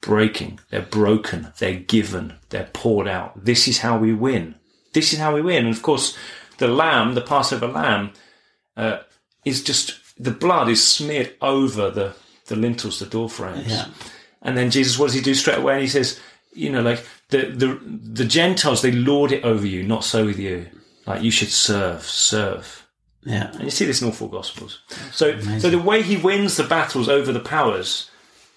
breaking, 0.00 0.60
they're 0.70 0.80
broken, 0.80 1.52
they're 1.58 1.74
given, 1.78 2.34
they're 2.48 2.70
poured 2.72 3.06
out. 3.06 3.44
This 3.44 3.68
is 3.68 3.78
how 3.78 3.98
we 3.98 4.14
win. 4.14 4.54
This 4.94 5.12
is 5.12 5.18
how 5.18 5.34
we 5.34 5.42
win. 5.42 5.66
And 5.66 5.74
of 5.74 5.82
course, 5.82 6.16
the 6.58 6.68
lamb, 6.68 7.14
the 7.14 7.20
Passover 7.20 7.66
lamb, 7.66 8.12
uh, 8.76 9.00
is 9.44 9.62
just, 9.62 9.98
the 10.18 10.30
blood 10.30 10.68
is 10.68 10.86
smeared 10.86 11.34
over 11.40 11.90
the, 11.90 12.14
the 12.46 12.56
lintels, 12.56 12.98
the 12.98 13.06
door 13.06 13.28
frames. 13.28 13.68
Yeah. 13.68 13.86
And 14.42 14.56
then 14.56 14.70
Jesus, 14.70 14.98
what 14.98 15.06
does 15.06 15.14
he 15.14 15.20
do 15.20 15.34
straight 15.34 15.58
away? 15.58 15.74
And 15.74 15.82
he 15.82 15.88
says, 15.88 16.20
you 16.52 16.70
know, 16.70 16.82
like 16.82 17.04
the, 17.30 17.46
the, 17.46 17.80
the 17.82 18.24
Gentiles, 18.24 18.82
they 18.82 18.92
lord 18.92 19.32
it 19.32 19.44
over 19.44 19.66
you, 19.66 19.82
not 19.82 20.04
so 20.04 20.24
with 20.24 20.38
you. 20.38 20.66
Like 21.06 21.22
you 21.22 21.30
should 21.30 21.50
serve, 21.50 22.02
serve. 22.02 22.86
Yeah. 23.24 23.50
And 23.52 23.64
you 23.64 23.70
see 23.70 23.84
this 23.84 24.00
in 24.00 24.06
all 24.06 24.12
four 24.12 24.30
Gospels. 24.30 24.80
So, 25.12 25.38
so 25.58 25.68
the 25.68 25.78
way 25.78 26.02
he 26.02 26.16
wins 26.16 26.56
the 26.56 26.64
battles 26.64 27.08
over 27.08 27.32
the 27.32 27.40
powers 27.40 28.10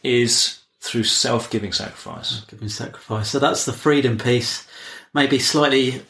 is 0.04 0.60
through 0.80 1.04
self-giving 1.04 1.74
sacrifice. 1.74 2.42
Giving 2.42 2.70
sacrifice. 2.70 3.30
So 3.30 3.40
that's 3.40 3.66
the 3.66 3.74
freedom 3.74 4.18
piece. 4.18 4.68
Maybe 5.14 5.40
slightly 5.40 6.04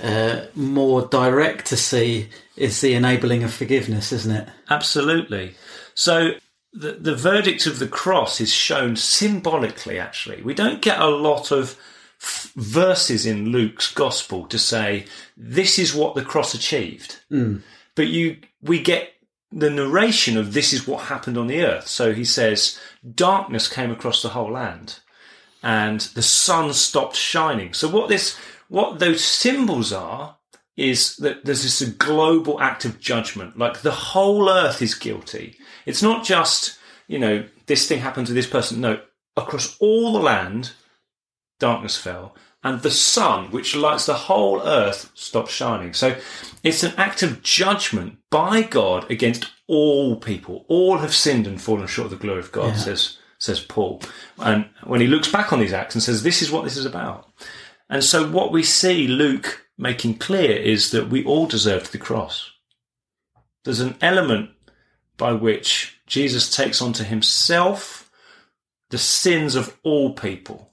uh, 0.00 0.46
more 0.54 1.06
direct 1.06 1.66
to 1.66 1.76
see 1.76 2.28
is 2.56 2.80
the 2.80 2.94
enabling 2.94 3.42
of 3.42 3.52
forgiveness, 3.52 4.12
isn't 4.12 4.34
it? 4.34 4.48
Absolutely. 4.70 5.54
So 5.94 6.32
the 6.72 6.92
the 6.92 7.16
verdict 7.16 7.66
of 7.66 7.78
the 7.78 7.88
cross 7.88 8.40
is 8.40 8.52
shown 8.52 8.96
symbolically. 8.96 9.98
Actually, 9.98 10.42
we 10.42 10.54
don't 10.54 10.82
get 10.82 11.00
a 11.00 11.08
lot 11.08 11.50
of 11.50 11.76
f- 12.20 12.52
verses 12.56 13.26
in 13.26 13.50
Luke's 13.50 13.92
gospel 13.92 14.46
to 14.46 14.58
say 14.58 15.06
this 15.36 15.78
is 15.78 15.94
what 15.94 16.14
the 16.14 16.24
cross 16.24 16.54
achieved, 16.54 17.20
but 17.94 18.06
you 18.08 18.36
we 18.62 18.80
get 18.80 19.12
the 19.50 19.70
narration 19.70 20.36
of 20.36 20.52
this 20.52 20.72
is 20.72 20.86
what 20.86 21.04
happened 21.04 21.38
on 21.38 21.46
the 21.46 21.62
earth. 21.62 21.88
So 21.88 22.12
he 22.12 22.24
says 22.24 22.78
darkness 23.14 23.66
came 23.66 23.90
across 23.90 24.22
the 24.22 24.28
whole 24.28 24.52
land, 24.52 25.00
and 25.62 26.00
the 26.00 26.22
sun 26.22 26.72
stopped 26.74 27.16
shining. 27.16 27.72
So 27.72 27.88
what 27.88 28.08
this 28.08 28.38
what 28.68 28.98
those 28.98 29.24
symbols 29.24 29.92
are 29.92 30.36
is 30.76 31.16
that 31.16 31.44
there's 31.44 31.62
this 31.62 31.82
global 31.94 32.60
act 32.60 32.84
of 32.84 33.00
judgment. 33.00 33.58
Like 33.58 33.80
the 33.80 33.90
whole 33.90 34.48
earth 34.48 34.80
is 34.80 34.94
guilty. 34.94 35.56
It's 35.86 36.02
not 36.02 36.24
just, 36.24 36.78
you 37.08 37.18
know, 37.18 37.44
this 37.66 37.88
thing 37.88 37.98
happened 38.00 38.28
to 38.28 38.32
this 38.32 38.46
person. 38.46 38.80
No, 38.80 39.00
across 39.36 39.76
all 39.80 40.12
the 40.12 40.20
land, 40.20 40.72
darkness 41.58 41.96
fell. 41.96 42.34
and 42.64 42.82
the 42.82 42.90
sun, 42.90 43.50
which 43.52 43.76
lights 43.76 44.06
the 44.06 44.14
whole 44.14 44.60
earth, 44.62 45.10
stops 45.14 45.52
shining. 45.52 45.94
So 45.94 46.16
it's 46.64 46.82
an 46.82 46.92
act 46.96 47.22
of 47.22 47.40
judgment 47.42 48.18
by 48.30 48.62
God 48.62 49.08
against 49.10 49.50
all 49.68 50.16
people. 50.16 50.64
All 50.68 50.98
have 50.98 51.14
sinned 51.14 51.46
and 51.46 51.62
fallen 51.62 51.86
short 51.86 52.06
of 52.06 52.10
the 52.10 52.16
glory 52.16 52.40
of 52.40 52.50
God, 52.52 52.70
Yeah. 52.74 52.76
says 52.76 53.18
says 53.40 53.60
Paul. 53.60 54.02
And 54.38 54.68
when 54.82 55.00
he 55.00 55.06
looks 55.06 55.30
back 55.30 55.52
on 55.52 55.60
these 55.60 55.72
acts 55.72 55.94
and 55.94 56.02
says, 56.02 56.24
This 56.24 56.42
is 56.42 56.50
what 56.50 56.64
this 56.64 56.76
is 56.76 56.84
about. 56.84 57.28
And 57.88 58.04
so 58.04 58.30
what 58.30 58.52
we 58.52 58.62
see 58.62 59.08
Luke 59.08 59.66
making 59.78 60.18
clear 60.18 60.56
is 60.56 60.90
that 60.90 61.08
we 61.08 61.24
all 61.24 61.46
deserve 61.46 61.90
the 61.90 61.98
cross. 61.98 62.50
There's 63.64 63.80
an 63.80 63.96
element 64.00 64.50
by 65.16 65.32
which 65.32 66.00
Jesus 66.06 66.54
takes 66.54 66.82
onto 66.82 67.04
himself 67.04 68.10
the 68.90 68.98
sins 68.98 69.54
of 69.54 69.76
all 69.82 70.12
people. 70.12 70.72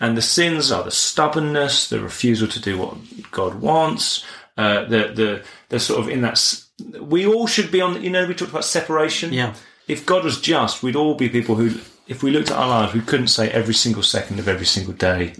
And 0.00 0.16
the 0.16 0.22
sins 0.22 0.72
are 0.72 0.82
the 0.82 0.90
stubbornness, 0.90 1.88
the 1.88 2.00
refusal 2.00 2.48
to 2.48 2.60
do 2.60 2.78
what 2.78 2.96
God 3.30 3.56
wants, 3.56 4.24
uh, 4.56 4.84
the 4.84 5.12
the 5.14 5.44
the 5.68 5.78
sort 5.78 6.00
of 6.00 6.08
in 6.08 6.22
that 6.22 6.64
we 7.00 7.26
all 7.26 7.46
should 7.46 7.70
be 7.70 7.80
on. 7.80 8.02
You 8.02 8.10
know, 8.10 8.26
we 8.26 8.34
talked 8.34 8.50
about 8.50 8.64
separation. 8.64 9.32
Yeah. 9.32 9.54
If 9.86 10.06
God 10.06 10.24
was 10.24 10.40
just, 10.40 10.82
we'd 10.82 10.96
all 10.96 11.14
be 11.14 11.28
people 11.28 11.56
who, 11.56 11.80
if 12.06 12.22
we 12.22 12.30
looked 12.30 12.50
at 12.50 12.56
our 12.56 12.68
lives, 12.68 12.94
we 12.94 13.00
couldn't 13.00 13.28
say 13.28 13.50
every 13.50 13.74
single 13.74 14.02
second 14.02 14.38
of 14.38 14.48
every 14.48 14.66
single 14.66 14.94
day 14.94 15.34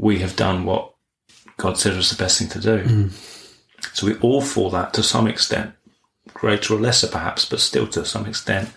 we 0.00 0.18
have 0.20 0.34
done 0.34 0.64
what 0.64 0.94
God 1.58 1.76
said 1.76 1.94
was 1.94 2.10
the 2.10 2.22
best 2.22 2.38
thing 2.38 2.48
to 2.48 2.58
do. 2.58 2.82
Mm. 2.82 3.94
So 3.94 4.06
we 4.06 4.16
all 4.16 4.40
fall 4.40 4.70
that 4.70 4.94
to 4.94 5.02
some 5.02 5.26
extent, 5.26 5.74
greater 6.32 6.74
or 6.74 6.80
lesser 6.80 7.06
perhaps, 7.06 7.44
but 7.44 7.60
still 7.60 7.86
to 7.88 8.04
some 8.04 8.26
extent. 8.26 8.70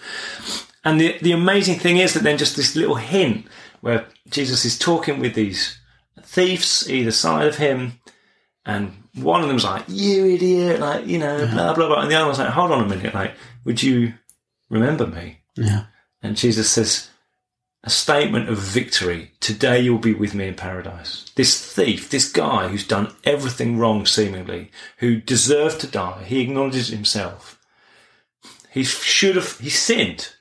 And 0.83 0.99
the 0.99 1.17
the 1.21 1.31
amazing 1.31 1.79
thing 1.79 1.97
is 1.97 2.13
that 2.13 2.23
then 2.23 2.37
just 2.37 2.57
this 2.57 2.75
little 2.75 2.95
hint 2.95 3.47
where 3.79 4.05
Jesus 4.29 4.65
is 4.65 4.77
talking 4.77 5.19
with 5.19 5.33
these 5.33 5.79
thieves 6.21 6.89
either 6.89 7.11
side 7.11 7.47
of 7.47 7.55
him, 7.55 7.99
and 8.65 8.91
one 9.15 9.41
of 9.41 9.47
them's 9.47 9.63
like, 9.63 9.85
"You 9.87 10.25
idiot!" 10.25 10.81
like 10.81 11.07
you 11.07 11.19
know, 11.19 11.47
blah 11.53 11.73
blah 11.73 11.87
blah, 11.87 12.01
and 12.01 12.11
the 12.11 12.15
other 12.15 12.25
one's 12.25 12.39
like, 12.39 12.49
"Hold 12.49 12.71
on 12.71 12.83
a 12.83 12.95
minute, 12.95 13.13
like, 13.13 13.33
would 13.63 13.81
you 13.81 14.13
remember 14.69 15.07
me?" 15.07 15.39
Yeah. 15.55 15.85
And 16.21 16.35
Jesus 16.37 16.69
says, 16.69 17.09
a 17.83 17.89
statement 17.89 18.47
of 18.47 18.57
victory. 18.57 19.31
Today 19.39 19.79
you'll 19.81 19.97
be 19.97 20.13
with 20.13 20.33
me 20.33 20.47
in 20.47 20.55
paradise. 20.55 21.29
This 21.35 21.73
thief, 21.73 22.09
this 22.09 22.31
guy 22.31 22.69
who's 22.69 22.87
done 22.87 23.13
everything 23.25 23.77
wrong 23.77 24.05
seemingly, 24.05 24.71
who 24.97 25.17
deserved 25.17 25.81
to 25.81 25.87
die, 25.87 26.23
he 26.23 26.41
acknowledges 26.41 26.87
himself. 26.87 27.59
He 28.71 28.83
should 28.83 29.35
have, 29.35 29.59
he 29.59 29.69
sinned. 29.69 30.33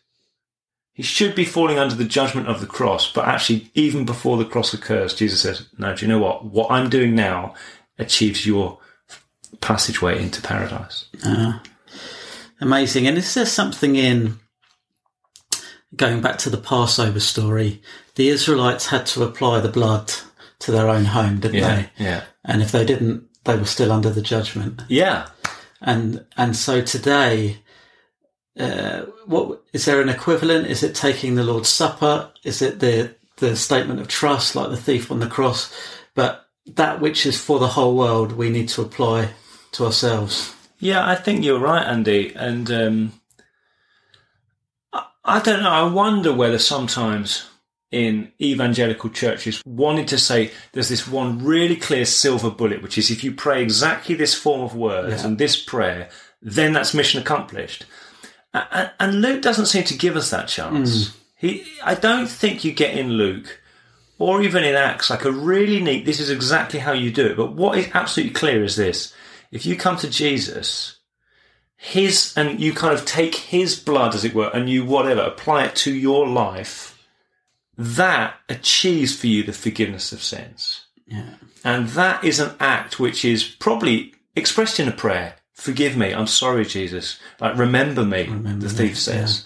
He 0.95 1.03
should 1.03 1.35
be 1.35 1.45
falling 1.45 1.79
under 1.79 1.95
the 1.95 2.05
judgment 2.05 2.49
of 2.49 2.61
the 2.61 2.67
cross, 2.67 3.11
but 3.11 3.27
actually, 3.27 3.71
even 3.75 4.05
before 4.05 4.37
the 4.37 4.45
cross 4.45 4.73
occurs, 4.73 5.15
Jesus 5.15 5.41
says, 5.41 5.67
no, 5.79 5.97
do 5.97 6.05
you 6.05 6.13
know 6.13 6.19
what? 6.19 6.45
What 6.45 6.71
I'm 6.71 6.91
doing 6.91 7.15
now 7.15 7.55
achieves 7.99 8.47
your 8.47 8.79
passageway 9.61 10.23
into 10.23 10.43
paradise. 10.43 11.07
Ah. 11.25 11.63
Amazing. 12.61 13.07
And 13.07 13.19
is 13.19 13.35
there 13.35 13.47
something 13.47 13.97
in 13.97 14.39
going 15.97 16.21
back 16.21 16.39
to 16.39 16.51
the 16.51 16.59
Passover 16.59 17.21
story? 17.21 17.83
The 18.15 18.29
Israelites 18.29 18.87
had 18.87 19.07
to 19.07 19.25
apply 19.25 19.61
the 19.61 19.69
blood 19.69 20.13
to 20.61 20.73
their 20.73 20.89
own 20.89 21.07
home, 21.07 21.41
didn't 21.41 21.61
they? 21.61 21.91
Yeah. 21.99 22.25
And 22.45 22.63
if 22.63 22.73
they 22.73 22.85
didn't, 22.85 23.29
they 23.45 23.57
were 23.57 23.65
still 23.65 23.93
under 23.93 24.11
the 24.11 24.23
judgment. 24.23 24.83
Yeah. 24.89 25.29
And 25.81 26.25
and 26.37 26.57
so 26.57 26.81
today, 26.81 27.59
uh, 28.59 29.03
what 29.27 29.63
is 29.73 29.85
there 29.85 30.01
an 30.01 30.09
equivalent? 30.09 30.69
Is 30.69 30.83
it 30.83 30.95
taking 30.95 31.35
the 31.35 31.45
Lord's 31.45 31.69
Supper? 31.69 32.31
Is 32.45 32.63
it 32.63 32.81
the 32.81 33.15
the 33.39 33.57
statement 33.57 34.01
of 34.01 34.09
trust, 34.09 34.55
like 34.55 34.71
the 34.71 34.77
thief 34.77 35.11
on 35.11 35.21
the 35.21 35.27
cross? 35.27 35.75
But 36.15 36.47
that 36.67 37.01
which 37.01 37.27
is 37.27 37.41
for 37.41 37.59
the 37.59 37.69
whole 37.69 37.97
world, 37.97 38.33
we 38.33 38.51
need 38.51 38.69
to 38.71 38.83
apply 38.83 39.31
to 39.73 39.87
ourselves. 39.87 40.55
Yeah, 40.79 41.07
I 41.07 41.15
think 41.15 41.45
you're 41.45 41.59
right, 41.59 41.87
Andy. 41.87 42.33
And 42.35 42.71
um, 42.71 43.13
I, 45.25 45.41
don't 45.41 45.63
know. 45.63 45.71
I 45.71 45.85
wonder 45.85 46.33
whether 46.33 46.59
sometimes 46.59 47.49
in 47.91 48.33
evangelical 48.41 49.11
churches 49.11 49.63
wanted 49.67 50.09
to 50.09 50.19
say 50.19 50.51
there's 50.73 50.89
this 50.89 51.07
one 51.07 51.45
really 51.45 51.77
clear 51.77 52.05
silver 52.07 52.51
bullet, 52.51 52.83
which 52.83 52.97
is 52.99 53.11
if 53.11 53.23
you 53.23 53.33
pray 53.33 53.63
exactly 53.63 54.15
this 54.15 54.35
form 54.35 54.63
of 54.63 54.75
words 54.75 55.23
Yeah. 55.23 55.29
and 55.29 55.39
this 55.39 55.63
prayer, 55.63 56.09
then 56.41 56.73
that's 56.73 56.95
mission 56.95 57.21
accomplished. 57.21 57.85
And 58.55 59.21
Luke 59.23 59.43
doesn't 59.43 59.67
seem 59.67 59.85
to 59.85 59.97
give 59.97 60.17
us 60.17 60.31
that 60.31 60.49
chance. 60.49 61.09
Mm. 61.09 61.17
He, 61.37 61.65
I 61.83 61.95
don't 61.95 62.29
think 62.29 62.65
you 62.65 62.73
get 62.73 62.97
in 62.97 63.11
Luke 63.11 63.61
or 64.19 64.43
even 64.43 64.63
in 64.63 64.75
Acts 64.75 65.11
like 65.11 65.25
a 65.25 65.33
really 65.33 65.81
neat. 65.81 66.05
This 66.07 66.21
is 66.21 66.31
exactly 66.31 66.79
how 66.81 66.93
you 66.93 67.11
do 67.11 67.27
it. 67.27 67.37
But 67.37 67.53
what 67.55 67.79
is 67.79 67.89
absolutely 67.95 68.35
clear 68.35 68.63
is 68.63 68.77
this: 68.77 69.15
if 69.51 69.67
you 69.67 69.77
come 69.77 69.97
to 69.99 70.09
Jesus, 70.11 70.99
his 71.85 72.33
and 72.37 72.61
you 72.61 72.73
kind 72.73 72.95
of 72.95 73.05
take 73.05 73.35
his 73.35 73.79
blood, 73.79 74.15
as 74.15 74.25
it 74.25 74.35
were, 74.35 74.51
and 74.55 74.71
you 74.71 74.85
whatever 74.85 75.21
apply 75.23 75.65
it 75.65 75.75
to 75.77 75.93
your 75.93 76.29
life, 76.29 76.97
that 77.77 78.35
achieves 78.49 79.17
for 79.17 79.27
you 79.27 79.43
the 79.43 79.53
forgiveness 79.53 80.13
of 80.13 80.23
sins. 80.23 80.87
Yeah. 81.09 81.35
And 81.65 81.89
that 81.91 82.23
is 82.23 82.39
an 82.39 82.55
act 82.61 83.01
which 83.01 83.25
is 83.25 83.43
probably 83.43 84.15
expressed 84.37 84.79
in 84.79 84.87
a 84.87 84.93
prayer. 84.93 85.35
Forgive 85.55 85.97
me. 85.97 86.15
I'm 86.15 86.29
sorry, 86.29 86.65
Jesus. 86.65 87.19
Like, 87.41 87.59
remember 87.59 88.05
me, 88.05 88.25
the 88.59 88.69
thief 88.69 88.97
says. 88.97 89.45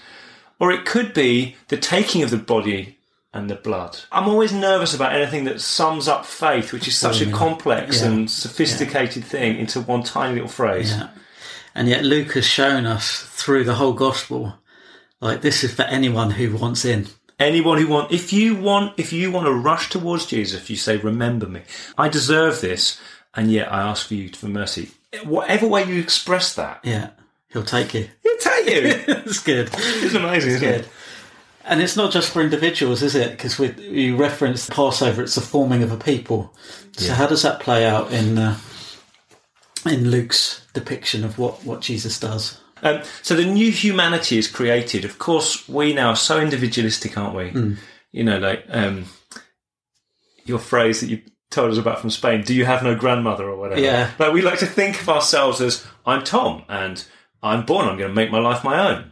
Or 0.60 0.70
it 0.70 0.84
could 0.84 1.14
be 1.14 1.56
the 1.68 1.78
taking 1.78 2.22
of 2.22 2.30
the 2.30 2.36
body 2.36 2.98
and 3.32 3.48
the 3.48 3.54
blood. 3.54 4.00
I'm 4.12 4.28
always 4.28 4.52
nervous 4.52 4.94
about 4.94 5.14
anything 5.14 5.44
that 5.44 5.62
sums 5.62 6.06
up 6.06 6.26
faith, 6.26 6.72
which 6.72 6.86
is 6.86 6.96
such 6.98 7.22
a 7.22 7.30
complex 7.30 8.02
Yeah. 8.02 8.08
and 8.08 8.30
sophisticated 8.30 9.24
thing, 9.24 9.58
into 9.58 9.80
one 9.80 10.02
tiny 10.02 10.34
little 10.34 10.48
phrase. 10.48 10.94
Yeah. 11.76 11.80
And 11.80 11.88
yet 11.88 12.04
Luke 12.04 12.32
has 12.32 12.44
shown 12.46 12.86
us 12.86 13.22
through 13.22 13.64
the 13.64 13.74
whole 13.74 13.92
gospel, 13.92 14.54
like 15.20 15.40
this 15.42 15.62
is 15.64 15.74
for 15.74 15.82
anyone 15.82 16.30
who 16.32 16.56
wants 16.56 16.84
in. 16.84 17.06
Anyone 17.38 17.78
who 17.78 17.86
want, 17.88 18.12
if 18.12 18.32
you 18.32 18.54
want, 18.56 18.94
if 18.98 19.12
you 19.12 19.30
want 19.30 19.46
to 19.46 19.52
rush 19.52 19.90
towards 19.90 20.24
Jesus, 20.26 20.58
if 20.58 20.70
you 20.70 20.76
say, 20.76 20.96
"Remember 20.96 21.46
me, 21.46 21.62
I 21.98 22.08
deserve 22.08 22.62
this," 22.62 22.98
and 23.34 23.52
yet 23.52 23.70
I 23.70 23.82
ask 23.82 24.06
for 24.06 24.14
you 24.14 24.30
for 24.30 24.48
mercy. 24.48 24.90
Whatever 25.24 25.66
way 25.66 25.84
you 25.84 26.00
express 26.00 26.54
that, 26.54 26.80
Yeah. 26.82 27.10
He'll 27.52 27.62
take 27.62 27.94
you. 27.94 28.08
he'll 28.22 28.38
take 28.38 28.66
you. 28.66 29.14
It's 29.26 29.42
good. 29.42 29.68
it's 29.72 30.14
amazing, 30.14 30.50
isn't 30.52 30.60
good. 30.68 30.80
it? 30.80 30.88
And 31.64 31.82
it's 31.82 31.96
not 31.96 32.10
just 32.12 32.30
for 32.30 32.40
individuals, 32.40 33.02
is 33.02 33.14
it? 33.14 33.30
Because 33.32 33.58
we 33.58 33.72
you 33.82 34.16
referenced 34.16 34.70
Passover, 34.70 35.22
it's 35.22 35.34
the 35.34 35.40
forming 35.40 35.82
of 35.82 35.92
a 35.92 35.96
people. 35.96 36.54
So 36.96 37.12
how 37.12 37.26
does 37.26 37.42
that 37.42 37.60
play 37.60 37.84
out 37.84 38.12
in 38.12 38.38
uh, 38.38 38.56
in 39.88 40.10
Luke's 40.10 40.66
depiction 40.72 41.24
of 41.24 41.38
what, 41.38 41.64
what 41.64 41.80
Jesus 41.80 42.18
does? 42.20 42.60
Um, 42.82 43.02
so 43.22 43.34
the 43.34 43.44
new 43.44 43.70
humanity 43.70 44.38
is 44.38 44.48
created. 44.48 45.04
Of 45.04 45.18
course, 45.18 45.68
we 45.68 45.94
now 45.94 46.10
are 46.10 46.16
so 46.16 46.40
individualistic, 46.40 47.16
aren't 47.16 47.34
we? 47.34 47.76
You 48.12 48.24
know, 48.24 48.38
like 48.38 48.64
um, 48.68 49.06
your 50.44 50.58
phrase 50.58 51.00
that 51.00 51.08
you 51.08 51.22
told 51.50 51.70
us 51.70 51.78
about 51.78 52.00
from 52.00 52.10
Spain. 52.10 52.42
Do 52.42 52.54
you 52.54 52.64
have 52.64 52.82
no 52.82 52.94
grandmother 52.94 53.48
or 53.48 53.56
whatever? 53.56 53.80
Yeah. 53.80 54.10
Like 54.18 54.32
we 54.32 54.42
like 54.42 54.58
to 54.60 54.66
think 54.66 55.00
of 55.00 55.08
ourselves 55.08 55.60
as 55.60 55.86
I'm 56.04 56.24
Tom 56.24 56.64
and 56.68 57.04
I'm 57.42 57.64
born. 57.64 57.88
I'm 57.88 57.96
going 57.96 58.10
to 58.10 58.14
make 58.14 58.30
my 58.30 58.38
life 58.38 58.64
my 58.64 58.90
own. 58.90 59.10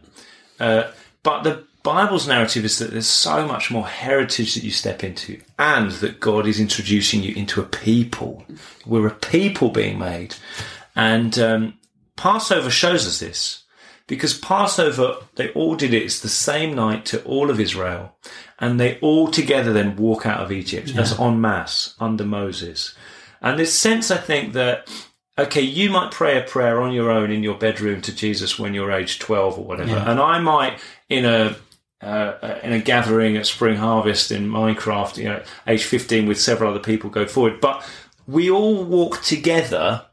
Uh, 0.59 0.91
but 1.23 1.43
the 1.43 1.65
Bible's 1.85 2.27
narrative 2.27 2.65
is 2.65 2.79
that 2.79 2.89
there's 2.89 3.05
so 3.05 3.47
much 3.47 3.69
more 3.69 3.85
heritage 3.85 4.55
that 4.55 4.63
you 4.63 4.71
step 4.71 5.03
into, 5.03 5.39
and 5.59 5.91
that 5.91 6.19
God 6.19 6.47
is 6.47 6.59
introducing 6.59 7.21
you 7.21 7.35
into 7.35 7.61
a 7.61 7.65
people. 7.65 8.43
We're 8.87 9.05
a 9.05 9.13
people 9.13 9.69
being 9.69 9.99
made, 9.99 10.33
and 10.95 11.37
um, 11.37 11.77
Passover 12.15 12.71
shows 12.71 13.05
us 13.05 13.19
this 13.19 13.65
because 14.07 14.35
Passover 14.35 15.17
they 15.35 15.51
all 15.51 15.75
did 15.75 15.93
it. 15.93 16.01
It's 16.01 16.19
the 16.19 16.27
same 16.27 16.73
night 16.73 17.05
to 17.05 17.23
all 17.23 17.51
of 17.51 17.59
Israel, 17.59 18.17
and 18.57 18.79
they 18.79 18.97
all 18.99 19.29
together 19.29 19.71
then 19.71 19.95
walk 19.95 20.25
out 20.25 20.41
of 20.41 20.51
Egypt 20.51 20.95
as 20.97 21.17
en 21.19 21.39
masse 21.39 21.93
under 21.99 22.25
Moses. 22.25 22.95
And 23.43 23.59
this 23.59 23.77
sense, 23.77 24.09
I 24.09 24.17
think 24.17 24.53
that 24.53 24.89
okay, 25.37 25.61
you 25.61 25.89
might 25.89 26.11
pray 26.11 26.39
a 26.39 26.41
prayer 26.41 26.81
on 26.81 26.93
your 26.93 27.11
own 27.11 27.31
in 27.31 27.43
your 27.43 27.57
bedroom 27.57 28.01
to 28.01 28.15
Jesus 28.15 28.57
when 28.57 28.73
you're 28.73 28.91
age 28.91 29.19
12 29.19 29.59
or 29.59 29.65
whatever. 29.65 29.91
Yeah. 29.91 30.09
And 30.09 30.19
I 30.19 30.39
might 30.39 30.79
in 31.09 31.25
a, 31.25 31.55
uh, 32.05 32.59
in 32.63 32.71
a 32.71 32.79
gathering 32.79 33.35
at 33.35 33.47
Spring 33.47 33.77
Harvest 33.77 34.31
in 34.31 34.47
Minehead, 34.47 35.17
you 35.17 35.25
know, 35.25 35.43
age 35.67 35.83
15 35.83 36.27
with 36.27 36.39
several 36.39 36.69
other 36.69 36.79
people 36.79 37.09
go 37.09 37.25
forward. 37.25 37.59
But 37.59 37.83
we 38.27 38.49
all 38.49 38.83
walk 38.83 39.21
together 39.23 40.05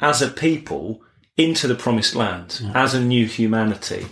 as 0.00 0.22
a 0.22 0.28
people 0.28 1.02
into 1.36 1.66
the 1.66 1.74
promised 1.74 2.14
land 2.14 2.60
as 2.74 2.94
a 2.94 3.00
new 3.00 3.26
humanity. 3.26 4.06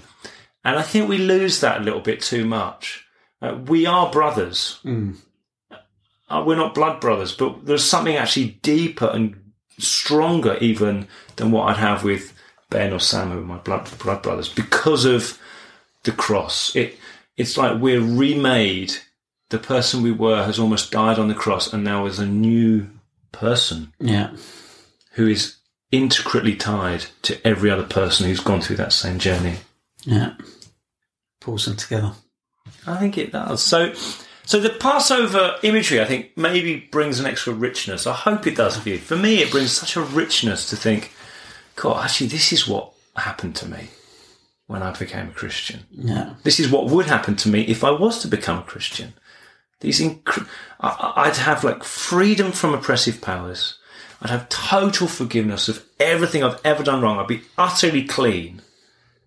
And 0.64 0.78
I 0.78 0.82
think 0.82 1.08
we 1.08 1.18
lose 1.18 1.60
that 1.60 1.80
a 1.80 1.84
little 1.84 2.00
bit 2.00 2.20
too 2.20 2.44
much. 2.44 3.06
Uh, 3.40 3.58
we 3.66 3.86
are 3.86 4.10
brothers. 4.10 4.80
Uh, 6.28 6.44
we're 6.46 6.56
not 6.56 6.74
blood 6.74 7.00
brothers, 7.00 7.32
but 7.32 7.66
there's 7.66 7.84
something 7.84 8.16
actually 8.16 8.58
deeper 8.62 9.06
and 9.06 9.52
stronger 9.78 10.56
even 10.60 11.08
than 11.36 11.50
what 11.50 11.68
I'd 11.68 11.78
have 11.78 12.04
with 12.04 12.32
Ben 12.68 12.92
or 12.92 13.00
Sam, 13.00 13.30
who 13.30 13.38
are 13.38 13.42
my 13.42 13.58
blood 13.58 13.90
blood 13.98 14.22
brothers, 14.22 14.48
because 14.48 15.04
of 15.04 15.38
the 16.04 16.12
cross. 16.12 16.76
It 16.76 16.98
it's 17.40 17.56
like 17.56 17.80
we're 17.80 18.00
remade 18.00 18.92
the 19.50 19.58
person 19.58 20.02
we 20.02 20.12
were 20.12 20.44
has 20.44 20.58
almost 20.58 20.90
died 20.92 21.18
on 21.18 21.28
the 21.28 21.34
cross 21.34 21.72
and 21.72 21.82
now 21.82 22.06
is 22.06 22.18
a 22.20 22.26
new 22.26 22.88
person 23.32 23.92
Yeah. 23.98 24.30
who 25.12 25.26
is 25.26 25.56
intricately 25.90 26.54
tied 26.54 27.06
to 27.22 27.44
every 27.46 27.68
other 27.70 27.82
person 27.82 28.26
who's 28.26 28.38
gone 28.40 28.60
through 28.60 28.76
that 28.76 28.92
same 28.92 29.18
journey. 29.18 29.56
Yeah. 30.04 30.34
Pulls 31.40 31.64
them 31.64 31.76
together. 31.76 32.12
I 32.86 32.96
think 32.98 33.18
it 33.18 33.32
does. 33.32 33.60
So, 33.62 33.92
so 34.44 34.60
the 34.60 34.70
Passover 34.70 35.56
imagery, 35.64 36.00
I 36.00 36.04
think, 36.04 36.36
maybe 36.36 36.88
brings 36.92 37.18
an 37.18 37.26
extra 37.26 37.52
richness. 37.52 38.06
I 38.06 38.12
hope 38.12 38.46
it 38.46 38.54
does 38.56 38.76
for 38.76 38.88
you. 38.88 38.98
For 38.98 39.16
me, 39.16 39.42
it 39.42 39.50
brings 39.50 39.72
such 39.72 39.96
a 39.96 40.00
richness 40.00 40.70
to 40.70 40.76
think, 40.76 41.12
God, 41.74 42.04
actually, 42.04 42.28
this 42.28 42.52
is 42.52 42.68
what 42.68 42.92
happened 43.16 43.56
to 43.56 43.66
me 43.68 43.88
when 44.70 44.84
I 44.84 44.96
became 44.96 45.28
a 45.30 45.32
Christian. 45.32 45.80
Yeah. 45.90 46.34
This 46.44 46.60
is 46.60 46.70
what 46.70 46.86
would 46.86 47.06
happen 47.06 47.34
to 47.36 47.48
me 47.48 47.62
if 47.62 47.82
I 47.82 47.90
was 47.90 48.20
to 48.22 48.28
become 48.28 48.58
a 48.58 48.62
Christian. 48.62 49.14
These, 49.80 50.00
inc- 50.00 50.46
I'd 50.78 51.36
have 51.38 51.64
like 51.64 51.82
freedom 51.82 52.52
from 52.52 52.72
oppressive 52.72 53.20
powers. 53.20 53.78
I'd 54.22 54.30
have 54.30 54.48
total 54.48 55.08
forgiveness 55.08 55.68
of 55.68 55.84
everything 55.98 56.44
I've 56.44 56.60
ever 56.64 56.84
done 56.84 57.02
wrong. 57.02 57.18
I'd 57.18 57.26
be 57.26 57.42
utterly 57.58 58.04
clean 58.04 58.62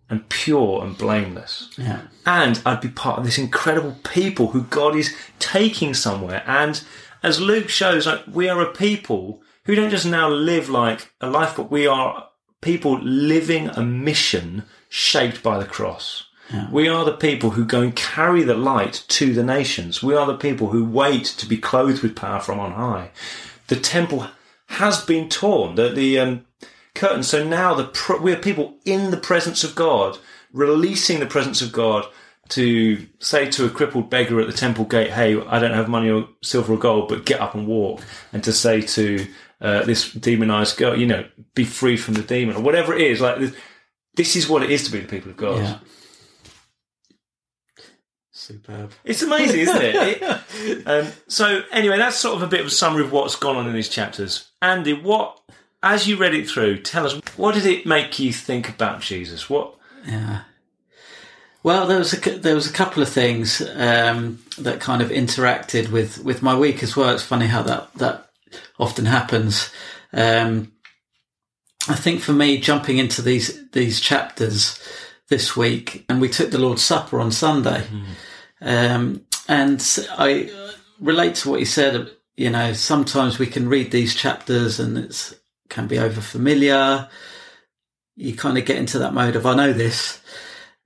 and 0.09 0.29
pure 0.29 0.81
and 0.83 0.97
blameless 0.97 1.69
Yeah. 1.77 2.01
and 2.25 2.61
I'd 2.65 2.81
be 2.81 2.89
part 2.89 3.17
of 3.19 3.25
this 3.25 3.37
incredible 3.37 3.97
people 4.03 4.47
who 4.51 4.63
God 4.63 4.95
is 4.95 5.13
taking 5.39 5.93
somewhere. 5.93 6.43
And 6.47 6.81
as 7.21 7.41
Luke 7.41 7.67
shows, 7.67 8.05
like 8.07 8.21
we 8.31 8.47
are 8.47 8.61
a 8.61 8.71
people 8.71 9.41
who 9.65 9.75
don't 9.75 9.89
just 9.89 10.05
now 10.05 10.29
live 10.29 10.69
like 10.69 11.11
a 11.19 11.29
life, 11.29 11.53
but 11.57 11.69
we 11.69 11.85
are 11.85 12.29
people 12.63 12.99
living 13.01 13.69
a 13.69 13.83
mission 13.83 14.63
shaped 14.89 15.43
by 15.43 15.57
the 15.59 15.65
cross. 15.65 16.25
We 16.71 16.87
are 16.87 17.03
the 17.03 17.13
people 17.13 17.51
who 17.51 17.65
go 17.65 17.81
and 17.81 17.95
carry 17.95 18.43
the 18.43 18.55
light 18.55 19.05
to 19.07 19.33
the 19.33 19.43
nations. 19.43 20.03
We 20.03 20.15
are 20.15 20.27
the 20.27 20.37
people 20.37 20.67
who 20.67 20.85
wait 20.85 21.25
to 21.25 21.47
be 21.47 21.57
clothed 21.57 22.03
with 22.03 22.15
power 22.15 22.39
from 22.39 22.59
on 22.59 22.73
high. 22.73 23.09
The 23.67 23.75
temple 23.77 24.27
has 24.67 25.03
been 25.03 25.29
torn. 25.29 25.75
The, 25.75 25.89
the 25.89 26.19
um, 26.19 26.45
curtain. 26.93 27.23
So 27.23 27.43
now 27.43 27.73
the 27.73 28.19
we're 28.21 28.37
people 28.37 28.75
in 28.85 29.11
the 29.11 29.17
presence 29.17 29.63
of 29.63 29.73
God, 29.73 30.17
releasing 30.51 31.19
the 31.19 31.25
presence 31.25 31.61
of 31.61 31.71
God 31.71 32.05
to 32.49 33.07
say 33.19 33.49
to 33.49 33.65
a 33.65 33.69
crippled 33.69 34.09
beggar 34.09 34.39
at 34.39 34.47
the 34.47 34.53
temple 34.53 34.85
gate, 34.85 35.11
"Hey, 35.11 35.39
I 35.41 35.59
don't 35.59 35.73
have 35.73 35.87
money 35.87 36.09
or 36.09 36.27
silver 36.41 36.73
or 36.73 36.77
gold, 36.77 37.09
but 37.09 37.25
get 37.25 37.41
up 37.41 37.55
and 37.55 37.67
walk," 37.67 38.01
and 38.31 38.43
to 38.43 38.53
say 38.53 38.81
to 38.81 39.25
uh, 39.63 39.83
this 39.85 40.11
demonized 40.13 40.77
girl, 40.77 40.95
you 40.95 41.07
know, 41.07 41.25
be 41.55 41.63
free 41.63 41.97
from 41.97 42.13
the 42.13 42.21
demon 42.21 42.55
or 42.55 42.61
whatever 42.61 42.93
it 42.93 43.01
is. 43.01 43.21
Like 43.21 43.39
this, 43.39 43.55
this 44.15 44.35
is 44.35 44.47
what 44.47 44.61
it 44.61 44.69
is 44.69 44.83
to 44.85 44.91
be 44.91 44.99
the 44.99 45.07
people 45.07 45.31
of 45.31 45.37
God. 45.37 45.57
Yeah. 45.63 45.79
Superb. 48.31 48.91
It's 49.05 49.21
amazing, 49.21 49.61
isn't 49.61 49.81
it? 49.81 49.95
It- 50.55 50.87
um, 50.87 51.07
so 51.27 51.61
anyway, 51.71 51.97
that's 51.97 52.17
sort 52.17 52.35
of 52.35 52.43
a 52.43 52.47
bit 52.47 52.59
of 52.61 52.67
a 52.67 52.71
summary 52.71 53.03
of 53.03 53.11
what's 53.11 53.35
gone 53.35 53.55
on 53.55 53.67
in 53.67 53.73
these 53.73 53.89
chapters. 53.89 54.49
Andy, 54.61 54.93
what 54.93 55.39
as 55.81 56.07
you 56.07 56.15
read 56.17 56.33
it 56.35 56.47
through, 56.49 56.79
tell 56.81 57.05
us 57.05 57.19
what 57.37 57.53
did 57.55 57.65
it 57.65 57.85
make 57.85 58.19
you 58.19 58.31
think 58.33 58.69
about 58.69 59.01
Jesus? 59.01 59.49
What 59.49 59.75
Yeah. 60.05 60.41
Well, 61.63 61.87
there 61.87 61.99
was 61.99 62.13
a, 62.13 62.37
there 62.37 62.55
was 62.55 62.69
a 62.69 62.73
couple 62.73 63.01
of 63.01 63.07
things 63.07 63.61
um, 63.75 64.39
that 64.57 64.81
kind 64.81 65.01
of 65.01 65.09
interacted 65.09 65.89
with, 65.91 66.21
with 66.21 66.41
my 66.41 66.57
week 66.57 66.83
as 66.83 66.97
well. 66.97 67.13
It's 67.13 67.23
funny 67.23 67.47
how 67.47 67.61
that 67.63 67.93
that 67.95 68.29
often 68.79 69.05
happens. 69.05 69.71
Um, 70.11 70.73
I 71.89 71.95
think 71.95 72.21
for 72.21 72.33
me, 72.33 72.59
jumping 72.59 72.97
into 72.97 73.21
these 73.21 73.69
these 73.71 73.99
chapters 73.99 74.79
this 75.29 75.55
week, 75.55 76.05
and 76.07 76.21
we 76.21 76.29
took 76.29 76.51
the 76.51 76.57
Lord's 76.57 76.83
Supper 76.83 77.19
on 77.19 77.31
Sunday, 77.31 77.83
um, 78.61 79.25
and 79.47 79.99
I 80.11 80.49
relate 80.99 81.35
to 81.35 81.49
what 81.49 81.59
you 81.59 81.65
said. 81.65 82.09
You 82.35 82.49
know, 82.49 82.73
sometimes 82.73 83.37
we 83.37 83.47
can 83.47 83.69
read 83.69 83.91
these 83.91 84.15
chapters 84.15 84.79
and 84.79 84.97
it's 84.97 85.35
can 85.69 85.87
be 85.87 85.99
over 85.99 86.21
familiar. 86.21 87.09
You 88.15 88.35
kind 88.35 88.57
of 88.57 88.65
get 88.65 88.77
into 88.77 88.99
that 88.99 89.13
mode 89.13 89.35
of 89.35 89.45
I 89.45 89.55
know 89.55 89.73
this, 89.73 90.21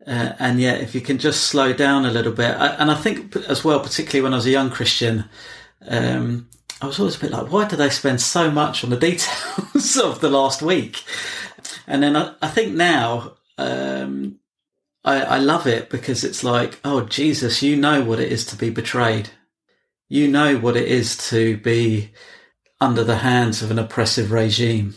uh, 0.06 0.34
and 0.40 0.60
yet 0.60 0.82
if 0.82 0.96
you 0.96 1.02
can 1.02 1.20
just 1.20 1.44
slow 1.44 1.74
down 1.74 2.06
a 2.06 2.12
little 2.12 2.32
bit, 2.32 2.56
I, 2.56 2.68
and 2.76 2.90
I 2.90 2.96
think 2.96 3.36
as 3.36 3.64
well, 3.64 3.82
particularly 3.82 4.24
when 4.24 4.34
I 4.34 4.38
was 4.38 4.46
a 4.46 4.52
young 4.52 4.70
Christian, 4.70 5.26
um, 5.88 6.50
I 6.82 6.86
was 6.86 7.00
always 7.00 7.16
a 7.16 7.20
bit 7.20 7.32
like, 7.32 7.52
why 7.52 7.68
do 7.68 7.76
they 7.76 7.90
spend 7.90 8.22
so 8.22 8.52
much 8.52 8.84
on 8.84 8.90
the 8.90 8.98
details 9.10 9.98
of 9.98 10.22
the 10.22 10.30
last 10.30 10.62
week? 10.62 11.04
And 11.88 12.04
then 12.04 12.16
I, 12.16 12.34
I 12.42 12.48
think 12.48 12.76
now. 12.76 13.34
Um, 13.58 14.40
I, 15.08 15.22
I 15.22 15.38
love 15.38 15.66
it 15.68 15.90
because 15.90 16.26
it's 16.26 16.44
like, 16.44 16.80
oh, 16.84 17.02
Jesus, 17.02 17.64
you 17.64 17.78
know 17.78 18.04
what 18.04 18.20
it 18.20 18.30
is 18.30 18.46
to 18.48 18.58
be 18.58 18.70
betrayed. 18.70 19.30
You 20.10 20.28
know 20.28 20.58
what 20.58 20.76
it 20.76 20.88
is 20.88 21.16
to 21.30 21.56
be 21.58 22.12
under 22.82 23.06
the 23.06 23.16
hands 23.16 23.62
of 23.64 23.72
an 23.72 23.80
oppressive 23.80 24.34
regime, 24.34 24.96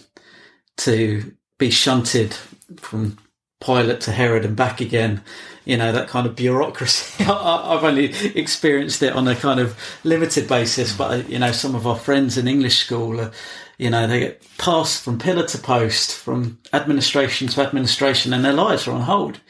to 0.79 1.33
be 1.59 1.71
shunted 1.71 2.35
from 2.77 3.19
Pilate 3.61 4.01
to 4.03 4.13
Herod 4.13 4.45
and 4.45 4.57
back 4.57 4.81
again. 4.81 5.23
You 5.65 5.77
know, 5.77 5.93
that 5.93 6.09
kind 6.09 6.27
of 6.27 6.35
bureaucracy. 6.35 7.25
I've 7.29 7.85
only 7.85 8.07
experienced 8.35 9.03
it 9.03 9.13
on 9.13 9.29
a 9.29 9.37
kind 9.37 9.61
of 9.61 9.79
limited 10.05 10.49
basis, 10.49 10.97
but, 10.97 11.29
you 11.29 11.39
know, 11.39 11.53
some 11.53 11.75
of 11.75 11.87
our 11.87 11.97
friends 11.97 12.39
in 12.39 12.49
English 12.49 12.79
school, 12.79 13.21
are, 13.21 13.31
you 13.79 13.91
know, 13.91 14.07
they 14.07 14.21
get 14.21 14.43
passed 14.59 15.03
from 15.03 15.19
pillar 15.19 15.47
to 15.47 15.59
post, 15.59 16.17
from 16.17 16.59
administration 16.73 17.49
to 17.49 17.61
administration, 17.61 18.33
and 18.33 18.45
their 18.45 18.55
lives 18.55 18.89
are 18.89 18.93
on 18.93 19.03
hold. 19.03 19.41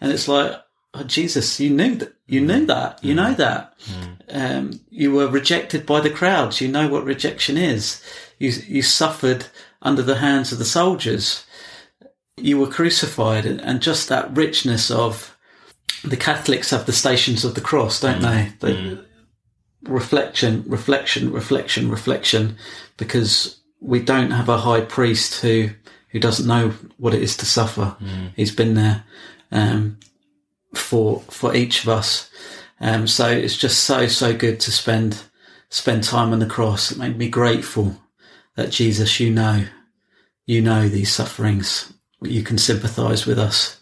And 0.00 0.12
it's 0.12 0.28
like, 0.28 0.54
oh, 0.92 1.02
Jesus, 1.04 1.58
you 1.58 1.70
knew 1.70 1.96
that. 1.96 2.14
You 2.26 2.40
knew 2.40 2.64
mm. 2.64 2.66
that. 2.68 3.02
You 3.04 3.14
know 3.14 3.34
mm. 3.34 3.36
that. 3.36 3.78
Mm. 3.78 4.16
Um, 4.30 4.80
you 4.90 5.12
were 5.12 5.28
rejected 5.28 5.84
by 5.84 6.00
the 6.00 6.10
crowds. 6.10 6.60
You 6.60 6.68
know 6.68 6.88
what 6.88 7.04
rejection 7.04 7.56
is. 7.56 8.02
You 8.38 8.50
you 8.66 8.82
suffered 8.82 9.46
under 9.82 10.02
the 10.02 10.16
hands 10.16 10.52
of 10.52 10.58
the 10.58 10.64
soldiers. 10.64 11.43
You 12.36 12.58
were 12.58 12.66
crucified, 12.66 13.46
and, 13.46 13.80
just 13.80 14.08
that 14.08 14.36
richness 14.36 14.90
of 14.90 15.36
the 16.02 16.16
Catholics 16.16 16.70
have 16.70 16.86
the 16.86 16.92
stations 16.92 17.44
of 17.44 17.54
the 17.54 17.60
cross, 17.60 18.00
don't 18.00 18.20
they? 18.20 18.52
they 18.60 18.72
Reflection, 19.82 20.64
reflection, 20.66 21.30
reflection, 21.32 21.90
reflection, 21.90 22.56
because 22.96 23.60
we 23.80 24.00
don't 24.00 24.30
have 24.30 24.48
a 24.48 24.58
high 24.58 24.80
priest 24.80 25.40
who 25.42 25.70
who 26.10 26.20
doesn't 26.20 26.46
know 26.46 26.70
what 26.96 27.14
it 27.14 27.22
is 27.22 27.36
to 27.36 27.46
suffer. 27.46 27.96
He's 28.36 28.54
been 28.54 28.74
there 28.74 29.04
um, 29.52 29.98
for 30.74 31.20
for 31.28 31.54
each 31.54 31.82
of 31.82 31.88
us. 31.88 32.30
Um, 32.80 33.06
so 33.06 33.28
it's 33.28 33.56
just 33.56 33.84
so 33.84 34.06
so 34.06 34.34
good 34.34 34.60
to 34.60 34.72
spend 34.72 35.22
spend 35.70 36.04
time 36.04 36.32
on 36.32 36.38
the 36.38 36.46
cross. 36.46 36.90
It 36.92 36.98
made 36.98 37.16
me 37.18 37.28
grateful 37.28 37.96
that 38.56 38.70
Jesus, 38.70 39.18
you 39.20 39.30
know, 39.30 39.64
you 40.46 40.60
know 40.60 40.88
these 40.88 41.12
sufferings. 41.12 41.93
You 42.26 42.42
can 42.42 42.58
sympathise 42.58 43.26
with 43.26 43.38
us 43.38 43.78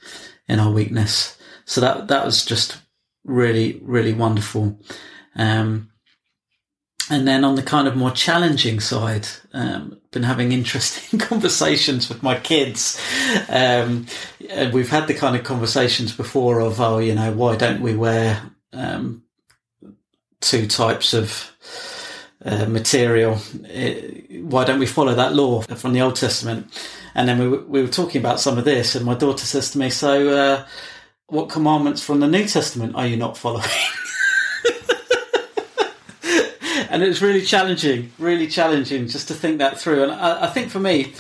in 0.48 0.61
our 0.61 0.70
weakness. 0.70 1.38
So 1.64 1.81
that 1.81 2.09
that 2.09 2.24
was 2.24 2.44
just 2.44 2.78
really 3.24 3.81
really 3.83 4.12
wonderful. 4.12 4.78
Um, 5.35 5.92
and 7.11 7.26
then 7.26 7.44
on 7.44 7.57
the 7.57 7.62
kind 7.62 7.88
of 7.88 7.96
more 7.96 8.11
challenging 8.11 8.81
side, 8.81 9.26
um, 9.52 10.00
been 10.12 10.22
having 10.22 10.52
interesting 10.52 11.18
conversations 11.28 12.09
with 12.09 12.22
my 12.22 12.38
kids. 12.38 13.00
Um, 13.48 14.07
and 14.48 14.72
we've 14.72 14.90
had 14.90 15.09
the 15.09 15.14
kind 15.14 15.37
of 15.37 15.42
conversations 15.44 16.14
before 16.14 16.61
of, 16.61 16.81
oh, 16.81 16.98
you 16.98 17.14
know, 17.14 17.33
why 17.33 17.57
don't 17.57 17.83
we 17.83 17.96
wear 17.96 18.42
um, 18.72 19.24
two 20.40 20.66
types 20.66 21.12
of 21.12 21.50
uh, 22.44 22.66
material? 22.66 23.35
Uh, 23.35 23.92
why 24.42 24.64
don't 24.64 24.78
we 24.78 24.87
follow 24.87 25.14
that 25.14 25.35
law 25.35 25.62
from 25.62 25.92
the 25.92 26.00
Old 26.00 26.16
Testament? 26.16 26.66
And 27.14 27.28
then 27.28 27.38
we, 27.38 27.48
we 27.59 27.83
were 27.83 27.88
talking 27.88 28.20
about 28.20 28.40
some 28.40 28.59
of 28.59 28.64
this, 28.64 28.94
and 28.94 29.05
my 29.05 29.14
daughter 29.14 29.44
says 29.44 29.70
to 29.72 29.78
me, 29.78 29.90
so 29.90 30.31
uh, 30.31 30.66
what 31.26 31.48
commandments 31.48 32.02
from 32.02 32.20
the 32.20 32.28
New 32.28 32.46
Testament 32.46 32.94
are 32.94 33.07
you 33.07 33.16
not 33.16 33.37
following? 33.37 33.64
and 36.90 37.02
it 37.02 37.09
was 37.09 37.22
really 37.22 37.42
challenging, 37.42 38.12
really 38.18 38.46
challenging 38.46 39.09
just 39.09 39.28
to 39.28 39.35
think 39.35 39.59
that 39.59 39.78
through. 39.78 40.05
And 40.05 40.12
I, 40.12 40.44
I 40.44 40.46
think 40.48 40.70
for 40.70 40.81
me, 40.81 41.14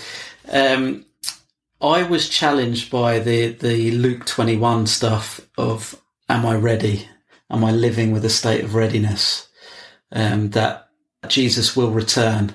um, 0.50 1.06
I 1.80 2.02
was 2.04 2.28
challenged 2.28 2.90
by 2.90 3.18
the 3.18 3.48
the 3.48 3.90
Luke 3.90 4.24
twenty 4.24 4.56
one 4.56 4.86
stuff 4.86 5.40
of 5.58 6.00
Am 6.28 6.46
I 6.46 6.54
ready? 6.54 7.08
Am 7.50 7.64
I 7.64 7.72
living 7.72 8.12
with 8.12 8.24
a 8.24 8.30
state 8.30 8.64
of 8.64 8.74
readiness? 8.74 9.48
Um, 10.12 10.50
that 10.50 10.88
Jesus 11.28 11.76
will 11.76 11.90
return. 11.90 12.54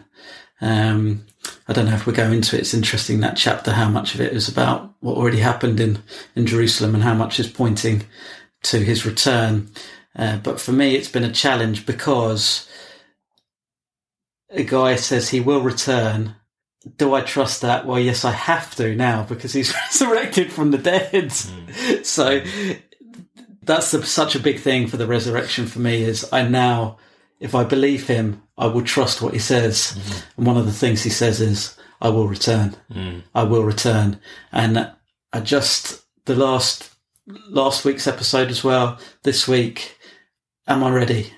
Um, 0.61 1.25
I 1.67 1.73
don't 1.73 1.85
know 1.85 1.95
if 1.95 2.05
we 2.05 2.13
go 2.13 2.31
into 2.31 2.55
it. 2.55 2.61
It's 2.61 2.73
interesting 2.73 3.19
that 3.21 3.37
chapter, 3.37 3.71
how 3.71 3.89
much 3.89 4.15
of 4.15 4.21
it 4.21 4.33
is 4.33 4.47
about 4.47 4.93
what 4.99 5.17
already 5.17 5.39
happened 5.39 5.79
in, 5.79 5.99
in 6.35 6.45
Jerusalem 6.45 6.95
and 6.95 7.03
how 7.03 7.13
much 7.13 7.39
is 7.39 7.47
pointing 7.47 8.05
to 8.63 8.79
his 8.79 9.05
return. 9.05 9.69
Uh, 10.15 10.37
but 10.37 10.59
for 10.59 10.71
me, 10.71 10.95
it's 10.95 11.09
been 11.09 11.23
a 11.23 11.31
challenge 11.31 11.85
because 11.85 12.67
a 14.49 14.63
guy 14.63 14.95
says 14.95 15.29
he 15.29 15.39
will 15.39 15.61
return. 15.61 16.35
Do 16.97 17.13
I 17.13 17.21
trust 17.21 17.61
that? 17.61 17.85
Well, 17.85 17.99
yes, 17.99 18.25
I 18.25 18.31
have 18.31 18.73
to 18.75 18.95
now 18.95 19.23
because 19.23 19.53
he's 19.53 19.73
resurrected 19.85 20.51
from 20.51 20.71
the 20.71 20.77
dead. 20.77 21.31
So 22.03 22.41
that's 23.61 23.91
the, 23.91 24.03
such 24.05 24.35
a 24.35 24.39
big 24.39 24.59
thing 24.59 24.87
for 24.87 24.97
the 24.97 25.07
resurrection 25.07 25.67
for 25.67 25.79
me 25.79 26.01
is 26.01 26.27
I 26.31 26.47
now, 26.47 26.97
if 27.39 27.55
I 27.55 27.63
believe 27.63 28.07
him, 28.07 28.43
I 28.57 28.67
will 28.67 28.83
trust 28.83 29.21
what 29.21 29.33
he 29.33 29.39
says. 29.39 29.97
Mm-hmm. 29.97 30.19
And 30.37 30.47
one 30.47 30.57
of 30.57 30.65
the 30.65 30.71
things 30.71 31.03
he 31.03 31.09
says 31.09 31.39
is, 31.39 31.77
I 32.01 32.09
will 32.09 32.27
return. 32.27 32.75
Mm. 32.91 33.23
I 33.33 33.43
will 33.43 33.63
return. 33.63 34.19
And 34.51 34.91
I 35.33 35.39
just, 35.39 36.05
the 36.25 36.35
last, 36.35 36.95
last 37.49 37.85
week's 37.85 38.07
episode 38.07 38.49
as 38.49 38.63
well, 38.63 38.99
this 39.23 39.47
week, 39.47 39.97
am 40.67 40.83
I 40.83 40.91
ready? 40.91 41.33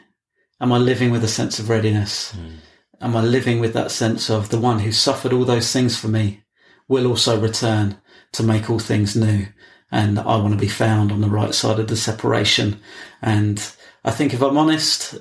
Am 0.62 0.74
I 0.74 0.78
living 0.78 1.12
with 1.12 1.24
a 1.24 1.30
sense 1.30 1.60
of 1.60 1.70
readiness? 1.70 2.34
Mm. 2.34 2.58
Am 3.02 3.16
I 3.16 3.22
living 3.22 3.60
with 3.60 3.74
that 3.74 3.92
sense 3.92 4.30
of 4.30 4.50
the 4.50 4.60
one 4.60 4.80
who 4.80 4.92
suffered 4.92 5.32
all 5.32 5.46
those 5.46 5.72
things 5.72 5.98
for 5.98 6.10
me 6.10 6.44
will 6.88 7.08
also 7.08 7.40
return 7.40 7.98
to 8.34 8.44
make 8.44 8.70
all 8.70 8.80
things 8.80 9.16
new? 9.16 9.48
And 9.92 10.20
I 10.20 10.36
want 10.36 10.52
to 10.52 10.60
be 10.60 10.68
found 10.68 11.12
on 11.12 11.22
the 11.22 11.30
right 11.30 11.56
side 11.56 11.80
of 11.80 11.88
the 11.88 11.96
separation. 11.96 12.82
And 13.22 13.60
I 14.04 14.12
think 14.12 14.34
if 14.34 14.42
I'm 14.42 14.58
honest, 14.58 15.18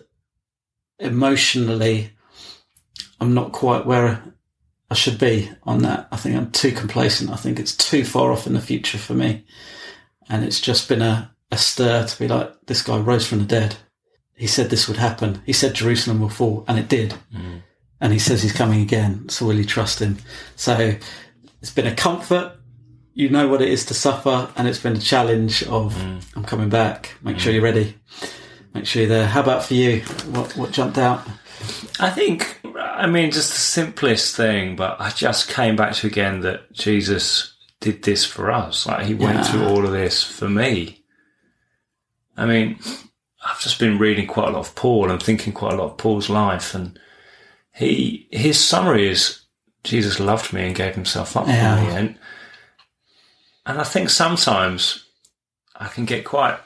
emotionally, 0.98 2.10
I'm 3.20 3.34
not 3.34 3.52
quite 3.52 3.86
where 3.86 4.22
I 4.90 4.94
should 4.94 5.18
be 5.18 5.50
on 5.64 5.82
that. 5.82 6.08
I 6.10 6.16
think 6.16 6.36
I'm 6.36 6.50
too 6.50 6.72
complacent. 6.72 7.30
I 7.30 7.36
think 7.36 7.58
it's 7.58 7.76
too 7.76 8.04
far 8.04 8.32
off 8.32 8.46
in 8.46 8.54
the 8.54 8.60
future 8.60 8.98
for 8.98 9.14
me. 9.14 9.44
And 10.28 10.44
it's 10.44 10.60
just 10.60 10.88
been 10.88 11.02
a, 11.02 11.34
a 11.50 11.58
stir 11.58 12.06
to 12.06 12.18
be 12.18 12.28
like, 12.28 12.52
this 12.66 12.82
guy 12.82 12.98
rose 12.98 13.26
from 13.26 13.40
the 13.40 13.44
dead. 13.44 13.76
He 14.34 14.46
said 14.46 14.70
this 14.70 14.86
would 14.86 14.98
happen. 14.98 15.42
He 15.44 15.52
said 15.52 15.74
Jerusalem 15.74 16.20
will 16.20 16.28
fall, 16.28 16.64
and 16.68 16.78
it 16.78 16.88
did. 16.88 17.14
Mm. 17.34 17.62
And 18.00 18.12
he 18.12 18.20
says 18.20 18.42
he's 18.42 18.52
coming 18.52 18.80
again. 18.80 19.28
So 19.28 19.46
will 19.46 19.56
you 19.56 19.64
trust 19.64 20.00
him? 20.00 20.18
So 20.54 20.94
it's 21.60 21.72
been 21.72 21.88
a 21.88 21.94
comfort. 21.94 22.52
You 23.14 23.30
know 23.30 23.48
what 23.48 23.62
it 23.62 23.68
is 23.68 23.84
to 23.86 23.94
suffer, 23.94 24.48
and 24.56 24.68
it's 24.68 24.78
been 24.78 24.96
a 24.96 25.00
challenge 25.00 25.64
of 25.64 25.94
mm. 25.94 26.22
I'm 26.36 26.44
coming 26.44 26.68
back. 26.68 27.16
Make 27.20 27.36
mm. 27.36 27.40
sure 27.40 27.52
you're 27.52 27.62
ready. 27.62 27.96
Make 28.74 28.86
sure 28.86 29.02
you're 29.02 29.08
there. 29.08 29.26
How 29.26 29.40
about 29.40 29.64
for 29.64 29.74
you? 29.74 30.00
What 30.30 30.56
what 30.56 30.72
jumped 30.72 30.98
out? 30.98 31.26
I 32.00 32.10
think, 32.10 32.60
I 32.76 33.06
mean, 33.06 33.30
just 33.30 33.52
the 33.52 33.58
simplest 33.58 34.36
thing, 34.36 34.76
but 34.76 35.00
I 35.00 35.10
just 35.10 35.48
came 35.48 35.74
back 35.74 35.94
to 35.94 36.06
again 36.06 36.40
that 36.40 36.72
Jesus 36.72 37.56
did 37.80 38.02
this 38.02 38.24
for 38.24 38.50
us. 38.50 38.86
Like 38.86 39.06
he 39.06 39.14
went 39.14 39.46
through 39.46 39.64
all 39.64 39.84
of 39.84 39.92
this 39.92 40.22
for 40.22 40.48
me. 40.48 41.04
I 42.36 42.46
mean, 42.46 42.78
I've 43.44 43.60
just 43.60 43.78
been 43.78 43.98
reading 43.98 44.26
quite 44.26 44.48
a 44.48 44.52
lot 44.52 44.60
of 44.60 44.74
Paul 44.74 45.10
and 45.10 45.22
thinking 45.22 45.52
quite 45.52 45.72
a 45.72 45.76
lot 45.76 45.92
of 45.92 45.96
Paul's 45.96 46.30
life, 46.30 46.74
and 46.74 46.98
he 47.72 48.28
his 48.30 48.62
summary 48.62 49.08
is 49.08 49.40
Jesus 49.84 50.20
loved 50.20 50.52
me 50.52 50.66
and 50.66 50.74
gave 50.74 50.94
himself 50.94 51.36
up 51.36 51.46
yeah. 51.46 51.76
for 51.76 51.82
me, 51.84 51.96
and 51.96 52.18
and 53.66 53.80
I 53.80 53.84
think 53.84 54.10
sometimes 54.10 55.04
I 55.76 55.88
can 55.88 56.04
get 56.04 56.24
quite 56.24 56.58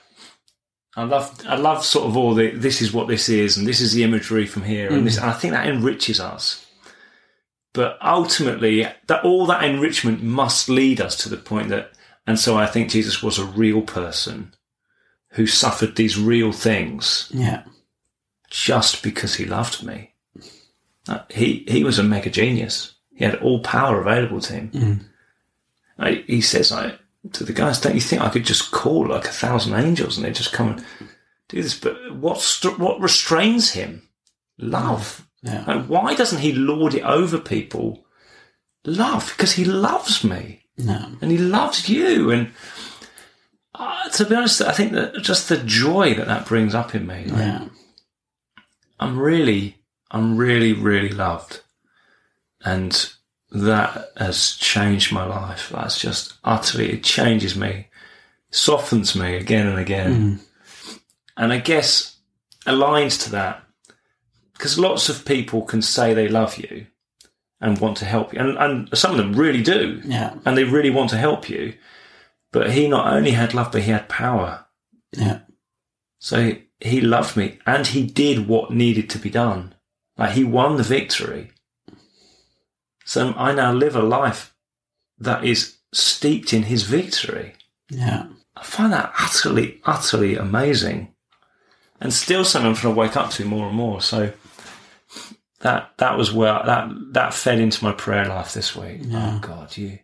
I 0.95 1.05
love, 1.05 1.41
I 1.47 1.57
love 1.57 1.85
sort 1.85 2.07
of 2.07 2.17
all 2.17 2.35
the. 2.35 2.51
This 2.51 2.83
is 2.83 2.93
what 2.93 3.09
this 3.09 3.29
is, 3.29 3.57
and 3.57 3.67
this 3.67 3.81
is 3.81 3.95
the 3.95 4.05
imagery 4.05 4.47
from 4.47 4.63
here, 4.63 4.91
and 4.91 5.07
this. 5.07 5.19
Mm. 5.19 5.23
And 5.23 5.31
I 5.31 5.35
think 5.35 5.53
that 5.53 5.67
enriches 5.67 6.21
us. 6.21 6.67
But 7.73 7.97
ultimately, 8.03 8.87
that 9.07 9.25
all 9.25 9.47
that 9.47 9.65
enrichment 9.65 10.23
must 10.23 10.69
lead 10.69 11.01
us 11.01 11.17
to 11.23 11.31
the 11.31 11.39
point 11.39 11.71
that, 11.71 11.93
and 12.27 12.39
so 12.39 12.59
I 12.59 12.67
think 12.67 12.91
Jesus 12.91 13.23
was 13.23 13.39
a 13.39 13.47
real 13.47 13.81
person 13.81 14.55
who 15.31 15.47
suffered 15.47 15.97
these 15.97 16.19
real 16.19 16.53
things. 16.53 17.31
Yeah. 17.33 17.65
Just 18.51 19.03
because 19.03 19.37
he 19.37 19.47
loved 19.47 19.83
me. 19.83 20.13
Uh, 21.09 21.21
he 21.31 21.65
he 21.67 21.83
was 21.83 21.99
a 21.99 22.03
mega 22.03 22.29
genius. 22.29 22.95
He 23.15 23.25
had 23.25 23.37
all 23.37 23.61
power 23.61 24.01
available 24.01 24.41
to 24.43 24.53
him. 24.53 24.71
Mm. 24.71 25.05
I, 25.99 26.25
he 26.27 26.41
says, 26.41 26.71
I, 26.73 26.99
to 27.33 27.45
the 27.45 27.53
guys, 27.53 27.81
don't 27.81 27.95
you 27.95 28.01
think 28.01 28.23
I 28.23 28.29
could 28.29 28.45
just 28.45 28.71
call 28.73 29.09
like 29.09 29.27
a 29.27 29.33
thousand 29.33 29.75
angels 29.75 30.17
and 30.17 30.27
they 30.27 30.33
just 30.33 30.53
come 30.53 30.71
and 30.71 30.85
do 31.49 31.63
this? 31.63 31.79
But 31.79 32.17
what 32.17 32.41
st- 32.41 32.79
what 32.79 33.01
restrains 33.01 33.73
him? 33.73 34.09
Love. 34.59 35.27
Yeah. 35.43 35.65
Like, 35.67 35.87
why 35.87 36.15
doesn't 36.15 36.41
he 36.41 36.53
lord 36.53 36.95
it 36.95 37.03
over 37.05 37.39
people? 37.39 38.05
Love, 38.85 39.33
because 39.37 39.53
he 39.53 39.65
loves 39.65 40.25
me. 40.25 40.63
No. 40.79 41.13
And 41.21 41.31
he 41.31 41.39
loves 41.39 41.89
you. 41.89 42.31
And 42.31 42.51
uh, 43.75 44.09
to 44.11 44.25
be 44.25 44.35
honest, 44.35 44.61
I 44.61 44.73
think 44.73 44.93
that 44.93 45.23
just 45.23 45.49
the 45.49 45.59
joy 45.59 46.15
that 46.15 46.27
that 46.27 46.47
brings 46.47 46.75
up 46.75 46.95
in 46.95 47.07
me. 47.07 47.25
Like, 47.25 47.39
yeah. 47.39 47.69
I'm 48.99 49.19
really, 49.19 49.79
I'm 50.11 50.37
really, 50.37 50.73
really 50.73 51.09
loved. 51.09 51.61
And 52.65 53.13
that 53.53 54.13
has 54.17 54.57
changed 54.57 55.13
my 55.13 55.25
life. 55.25 55.71
That's 55.73 55.99
just 55.99 56.35
utterly, 56.45 56.93
it 56.93 57.05
changes 57.05 57.57
me, 57.57 57.89
softens 58.51 59.15
me 59.15 59.37
again 59.37 59.67
and 59.67 59.79
again. 59.79 60.41
Mm. 60.41 60.99
And 61.37 61.53
I 61.53 61.59
guess 61.59 62.17
aligns 62.67 63.23
to 63.25 63.31
that 63.33 63.63
because 64.53 64.79
lots 64.79 65.09
of 65.09 65.25
people 65.25 65.63
can 65.63 65.83
say 65.83 66.15
they 66.15 66.29
love 66.29 66.57
you 66.57 66.87
and 67.61 67.79
want 67.79 67.97
to 67.99 68.05
help 68.05 68.33
you. 68.33 68.41
And, 68.41 68.59
and 68.59 68.99
some 68.99 69.13
of 69.13 69.17
them 69.17 69.35
really 69.35 69.63
do. 69.63 70.01
Yeah. 70.05 70.35
And 70.45 70.57
they 70.57 70.65
really 70.65 70.91
want 70.91 71.11
to 71.11 71.17
help 71.17 71.49
you. 71.49 71.75
But 72.53 72.73
he 72.73 72.89
not 72.89 73.13
only 73.13 73.31
had 73.31 73.55
love, 73.55 73.73
but 73.73 73.83
he 73.83 73.91
had 73.91 74.09
power. 74.09 74.67
Yeah. 75.13 75.41
So 76.19 76.57
he 76.81 77.01
loved 77.01 77.37
me 77.37 77.59
and 77.67 77.87
he 77.87 78.05
did 78.05 78.47
what 78.49 78.73
needed 78.73 79.09
to 79.11 79.19
be 79.19 79.31
done. 79.31 79.75
Like 80.19 80.33
he 80.33 80.45
won 80.45 80.77
the 80.77 80.83
victory. 80.83 81.52
So 83.13 83.35
I 83.37 83.53
now 83.53 83.75
live 83.75 83.95
a 83.95 84.01
life 84.01 84.55
that 85.19 85.45
is 85.45 85.77
steeped 85.93 86.55
in 86.55 86.63
his 86.63 86.85
victory. 86.85 87.53
Yeah. 87.91 88.29
I 88.57 88.63
find 88.63 88.91
that 88.95 89.13
utterly, 89.19 89.83
utterly 89.85 90.37
amazing. 90.37 91.13
And 92.01 92.11
still 92.11 92.43
something 92.43 92.71
I'm 92.71 92.75
trying 92.75 92.95
to 92.95 92.99
wake 92.99 93.15
up 93.15 93.29
to 93.33 93.45
more 93.45 93.67
and 93.67 93.77
more. 93.77 94.01
So 94.01 94.33
that 95.61 95.91
that 95.99 96.17
was 96.17 96.33
where 96.33 96.55
that 96.65 96.89
that 97.13 97.35
fed 97.35 97.61
into 97.61 97.85
my 97.85 97.93
prayer 97.93 98.25
life 98.25 98.55
this 98.55 98.75
week. 98.75 99.03
Oh, 99.03 99.09
yeah. 99.09 99.35
Oh 99.35 99.47
God, 99.47 99.77
you 99.77 99.99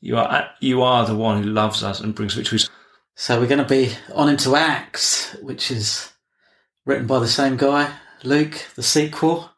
you 0.00 0.16
are 0.16 0.28
uh, 0.28 0.48
you 0.58 0.82
are 0.82 1.06
the 1.06 1.14
one 1.14 1.40
who 1.40 1.48
loves 1.48 1.84
us 1.84 2.00
and 2.00 2.16
brings 2.16 2.34
victories. 2.34 2.68
So 3.14 3.38
we're 3.38 3.46
going 3.46 3.62
to 3.62 3.64
be 3.64 3.92
on 4.12 4.28
into 4.28 4.56
Acts, 4.56 5.36
which 5.40 5.70
is 5.70 6.12
written 6.84 7.06
by 7.06 7.20
the 7.20 7.28
same 7.28 7.56
guy, 7.56 7.92
Luke, 8.24 8.66
the 8.74 8.82
sequel 8.82 9.52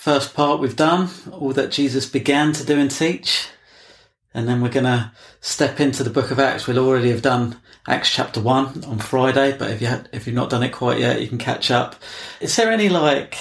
first 0.00 0.32
part 0.32 0.60
we've 0.60 0.76
done, 0.76 1.10
all 1.30 1.52
that 1.52 1.70
Jesus 1.70 2.08
began 2.08 2.54
to 2.54 2.64
do 2.64 2.78
and 2.78 2.90
teach. 2.90 3.48
And 4.32 4.48
then 4.48 4.62
we're 4.62 4.70
going 4.70 4.86
to 4.86 5.12
step 5.42 5.78
into 5.78 6.02
the 6.02 6.08
book 6.08 6.30
of 6.30 6.38
Acts. 6.38 6.66
We'll 6.66 6.78
already 6.78 7.10
have 7.10 7.20
done 7.20 7.60
Acts 7.86 8.10
chapter 8.10 8.40
one 8.40 8.82
on 8.84 8.98
Friday, 8.98 9.54
but 9.58 9.70
if 9.70 9.82
you 9.82 9.88
if 10.10 10.26
you've 10.26 10.34
not 10.34 10.48
done 10.48 10.62
it 10.62 10.72
quite 10.72 11.00
yet, 11.00 11.20
you 11.20 11.28
can 11.28 11.36
catch 11.36 11.70
up. 11.70 11.96
Is 12.40 12.56
there 12.56 12.70
any 12.70 12.88
like, 12.88 13.36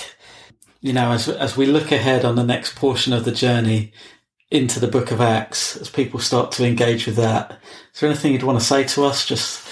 you 0.81 0.91
know, 0.91 1.11
as, 1.11 1.29
as 1.29 1.55
we 1.55 1.65
look 1.65 1.93
ahead 1.93 2.25
on 2.25 2.35
the 2.35 2.43
next 2.43 2.75
portion 2.75 3.13
of 3.13 3.23
the 3.23 3.31
journey 3.31 3.93
into 4.51 4.81
the 4.81 4.87
book 4.87 5.11
of 5.11 5.21
Acts, 5.21 5.77
as 5.77 5.89
people 5.89 6.19
start 6.19 6.51
to 6.53 6.65
engage 6.65 7.05
with 7.05 7.15
that, 7.15 7.57
is 7.93 8.01
there 8.01 8.09
anything 8.09 8.33
you'd 8.33 8.43
want 8.43 8.59
to 8.59 8.65
say 8.65 8.83
to 8.83 9.05
us? 9.05 9.25
Just 9.25 9.65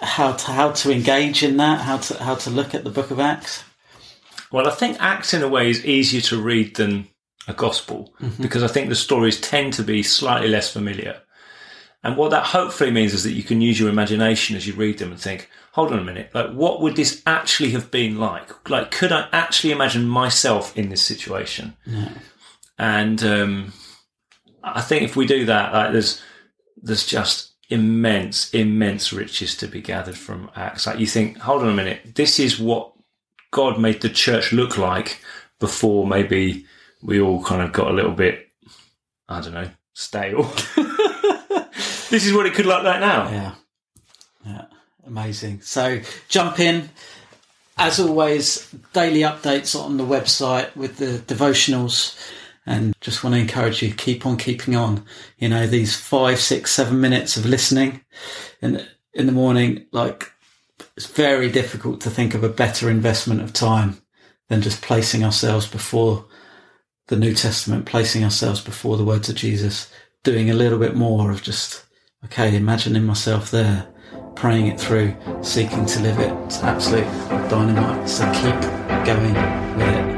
how 0.00 0.32
to, 0.32 0.52
how 0.52 0.70
to 0.70 0.92
engage 0.92 1.42
in 1.42 1.56
that, 1.56 1.80
how 1.80 1.96
to, 1.96 2.22
how 2.22 2.36
to 2.36 2.50
look 2.50 2.72
at 2.72 2.84
the 2.84 2.90
book 2.90 3.10
of 3.10 3.18
Acts? 3.18 3.64
Well, 4.56 4.68
I 4.68 4.70
think 4.70 4.96
Acts 5.00 5.34
in 5.34 5.42
a 5.42 5.48
way 5.48 5.68
is 5.68 5.84
easier 5.84 6.22
to 6.22 6.40
read 6.40 6.76
than 6.76 7.08
a 7.46 7.52
gospel 7.52 8.14
mm-hmm. 8.18 8.40
because 8.40 8.62
I 8.62 8.68
think 8.68 8.88
the 8.88 8.94
stories 8.94 9.38
tend 9.38 9.74
to 9.74 9.82
be 9.82 10.02
slightly 10.02 10.48
less 10.48 10.72
familiar. 10.72 11.20
And 12.02 12.16
what 12.16 12.30
that 12.30 12.46
hopefully 12.46 12.90
means 12.90 13.12
is 13.12 13.22
that 13.24 13.34
you 13.34 13.42
can 13.42 13.60
use 13.60 13.78
your 13.78 13.90
imagination 13.90 14.56
as 14.56 14.66
you 14.66 14.72
read 14.72 14.96
them 14.96 15.10
and 15.10 15.20
think, 15.20 15.50
hold 15.72 15.92
on 15.92 15.98
a 15.98 16.04
minute, 16.04 16.30
like 16.32 16.52
what 16.52 16.80
would 16.80 16.96
this 16.96 17.20
actually 17.26 17.72
have 17.72 17.90
been 17.90 18.18
like? 18.18 18.70
Like, 18.70 18.90
could 18.90 19.12
I 19.12 19.28
actually 19.30 19.72
imagine 19.72 20.08
myself 20.08 20.74
in 20.74 20.88
this 20.88 21.02
situation? 21.02 21.76
No. 21.84 22.08
And 22.78 23.22
um, 23.24 23.74
I 24.64 24.80
think 24.80 25.02
if 25.02 25.16
we 25.16 25.26
do 25.26 25.44
that, 25.44 25.74
like 25.74 25.92
there's 25.92 26.22
there's 26.78 27.04
just 27.04 27.52
immense, 27.68 28.48
immense 28.54 29.12
riches 29.12 29.54
to 29.58 29.66
be 29.66 29.82
gathered 29.82 30.16
from 30.16 30.50
Acts. 30.56 30.86
Like 30.86 30.98
you 30.98 31.06
think, 31.06 31.36
hold 31.36 31.60
on 31.60 31.68
a 31.68 31.74
minute, 31.74 32.14
this 32.14 32.40
is 32.40 32.58
what 32.58 32.94
God 33.50 33.80
made 33.80 34.00
the 34.00 34.08
church 34.08 34.52
look 34.52 34.78
like 34.78 35.20
before 35.58 36.06
maybe 36.06 36.66
we 37.02 37.20
all 37.20 37.42
kind 37.42 37.62
of 37.62 37.72
got 37.72 37.90
a 37.90 37.94
little 37.94 38.12
bit, 38.12 38.48
I 39.28 39.40
don't 39.40 39.54
know, 39.54 39.70
stale. 39.94 40.42
this 42.10 42.26
is 42.26 42.32
what 42.32 42.46
it 42.46 42.54
could 42.54 42.66
look 42.66 42.82
like 42.82 43.00
now. 43.00 43.30
Yeah. 43.30 43.54
Yeah. 44.44 44.64
Amazing. 45.06 45.60
So 45.62 46.00
jump 46.28 46.60
in. 46.60 46.90
As 47.78 48.00
always, 48.00 48.70
daily 48.94 49.20
updates 49.20 49.78
on 49.78 49.98
the 49.98 50.04
website 50.04 50.74
with 50.74 50.96
the 50.96 51.18
devotionals 51.32 52.18
and 52.66 52.94
just 53.00 53.22
want 53.22 53.34
to 53.34 53.40
encourage 53.40 53.82
you 53.82 53.94
keep 53.94 54.26
on 54.26 54.36
keeping 54.36 54.74
on 54.74 55.04
you 55.38 55.48
know 55.48 55.66
these 55.66 55.94
five 55.94 56.40
six 56.40 56.72
seven 56.72 57.00
minutes 57.00 57.36
of 57.36 57.46
listening 57.46 58.00
in 58.60 58.84
in 59.14 59.26
the 59.26 59.32
morning 59.32 59.86
like 59.92 60.32
it's 60.96 61.06
very 61.06 61.50
difficult 61.50 62.00
to 62.00 62.10
think 62.10 62.34
of 62.34 62.42
a 62.42 62.48
better 62.48 62.88
investment 62.88 63.42
of 63.42 63.52
time 63.52 64.00
than 64.48 64.62
just 64.62 64.82
placing 64.82 65.24
ourselves 65.24 65.66
before 65.66 66.24
the 67.08 67.16
New 67.16 67.34
Testament, 67.34 67.86
placing 67.86 68.24
ourselves 68.24 68.60
before 68.60 68.96
the 68.96 69.04
words 69.04 69.28
of 69.28 69.36
Jesus, 69.36 69.92
doing 70.24 70.50
a 70.50 70.54
little 70.54 70.78
bit 70.78 70.96
more 70.96 71.30
of 71.30 71.42
just, 71.42 71.84
okay, 72.24 72.56
imagining 72.56 73.04
myself 73.04 73.50
there, 73.50 73.86
praying 74.34 74.68
it 74.68 74.80
through, 74.80 75.14
seeking 75.42 75.86
to 75.86 76.00
live 76.00 76.18
it. 76.18 76.32
It's 76.44 76.62
absolute 76.62 77.06
dynamite. 77.48 78.08
So 78.08 78.24
keep 78.32 78.60
going 79.04 79.34
with 79.76 79.88
it. 79.88 80.15